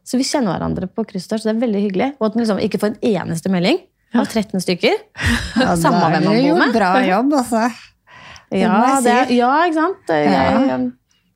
[0.05, 2.09] Så vi kjenner hverandre på kryss og tvers, så det er veldig hyggelig.
[2.21, 3.79] Og at man liksom ikke får en eneste melding
[4.15, 4.99] av 13 stykker.
[5.65, 6.75] Ja, Samme hvem man Det bor jo med.
[6.77, 7.63] Bra jobb, altså.
[8.55, 10.13] Ja, det, er- ja ikke sant?
[10.13, 10.77] Jeg, Ja.
[10.77, 10.85] um,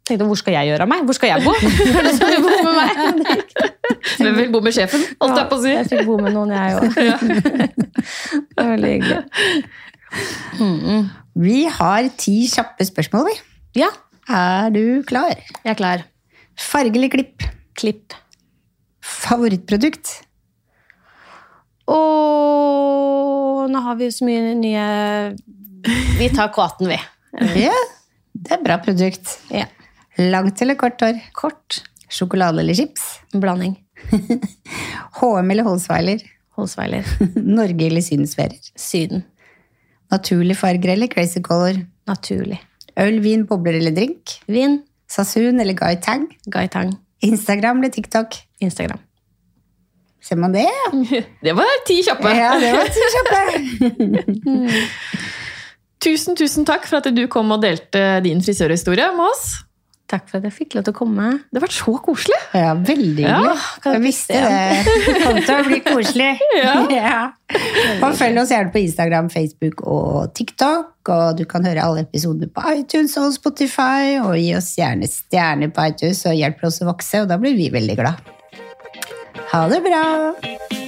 [0.08, 1.00] tenkte, hvor skal jeg gjøre av meg?
[1.08, 1.52] Hvor skal jeg bo?
[2.02, 2.90] Er skal du bo med meg?
[4.20, 5.02] Hvem vil bo med sjefen?
[5.20, 5.72] Holdt jeg på å si.
[5.74, 6.84] Jeg fikk bo med noen, jeg òg.
[6.92, 9.20] Det var veldig hyggelig.
[11.38, 13.36] Vi har ti kjappe spørsmål, vi.
[13.82, 13.88] Ja,
[14.28, 15.32] Er du klar?
[15.64, 16.02] jeg er klar.
[16.58, 17.44] Farge eller klipp?
[17.78, 18.14] Klipp.
[19.04, 20.10] Favorittprodukt?
[21.88, 24.86] Og nå har vi jo så mye nye
[26.18, 26.98] Vi tar kvaten, vi.
[27.62, 27.76] Ja,
[28.34, 29.38] det er bra produkt.
[29.54, 29.66] Ja.
[30.18, 31.20] Langt eller kort hår?
[31.36, 31.82] Kort.
[32.10, 33.04] Sjokolade eller chips?
[33.32, 33.76] Blanding.
[35.20, 36.22] HM eller Holsweiler?
[36.58, 37.06] Holsweiler.
[37.58, 38.72] Norge eller Sydensferier?
[38.76, 39.22] Syden.
[40.10, 41.78] Naturlige farger eller crazy color?
[42.08, 42.58] Naturlig.
[42.98, 44.38] Øl, vin, bobler eller drink?
[44.50, 44.80] Vin.
[45.08, 46.26] Sasun eller Guy Tang?
[46.46, 46.92] Guy Tang.
[47.24, 48.36] Instagram eller TikTok?
[48.60, 49.00] Instagram.
[50.22, 50.66] Ser man det?
[51.44, 52.32] Det var ti kjappe.
[52.36, 53.40] Ja, det var ti kjappe.
[56.04, 59.48] Tusen, tusen takk for at du kom og delte din frisørhistorie med oss.
[60.08, 61.24] Takk for at jeg fikk lov til å komme.
[61.50, 62.38] Det har vært så koselig.
[62.56, 63.26] Ja, veldig hyggelig.
[63.28, 64.94] Ja, jeg visste det.
[65.04, 66.30] Det kom til å bli koselig.
[66.98, 67.18] Ja.
[68.04, 71.12] Og følg oss gjerne på Instagram, Facebook og TikTok.
[71.12, 74.16] Og du kan høre alle episodene på iTunes og Spotify.
[74.24, 77.56] Og gi oss gjerne stjerner på iTunes og hjelper oss å vokse, og da blir
[77.60, 78.34] vi veldig glad.
[79.52, 80.87] Ha det bra!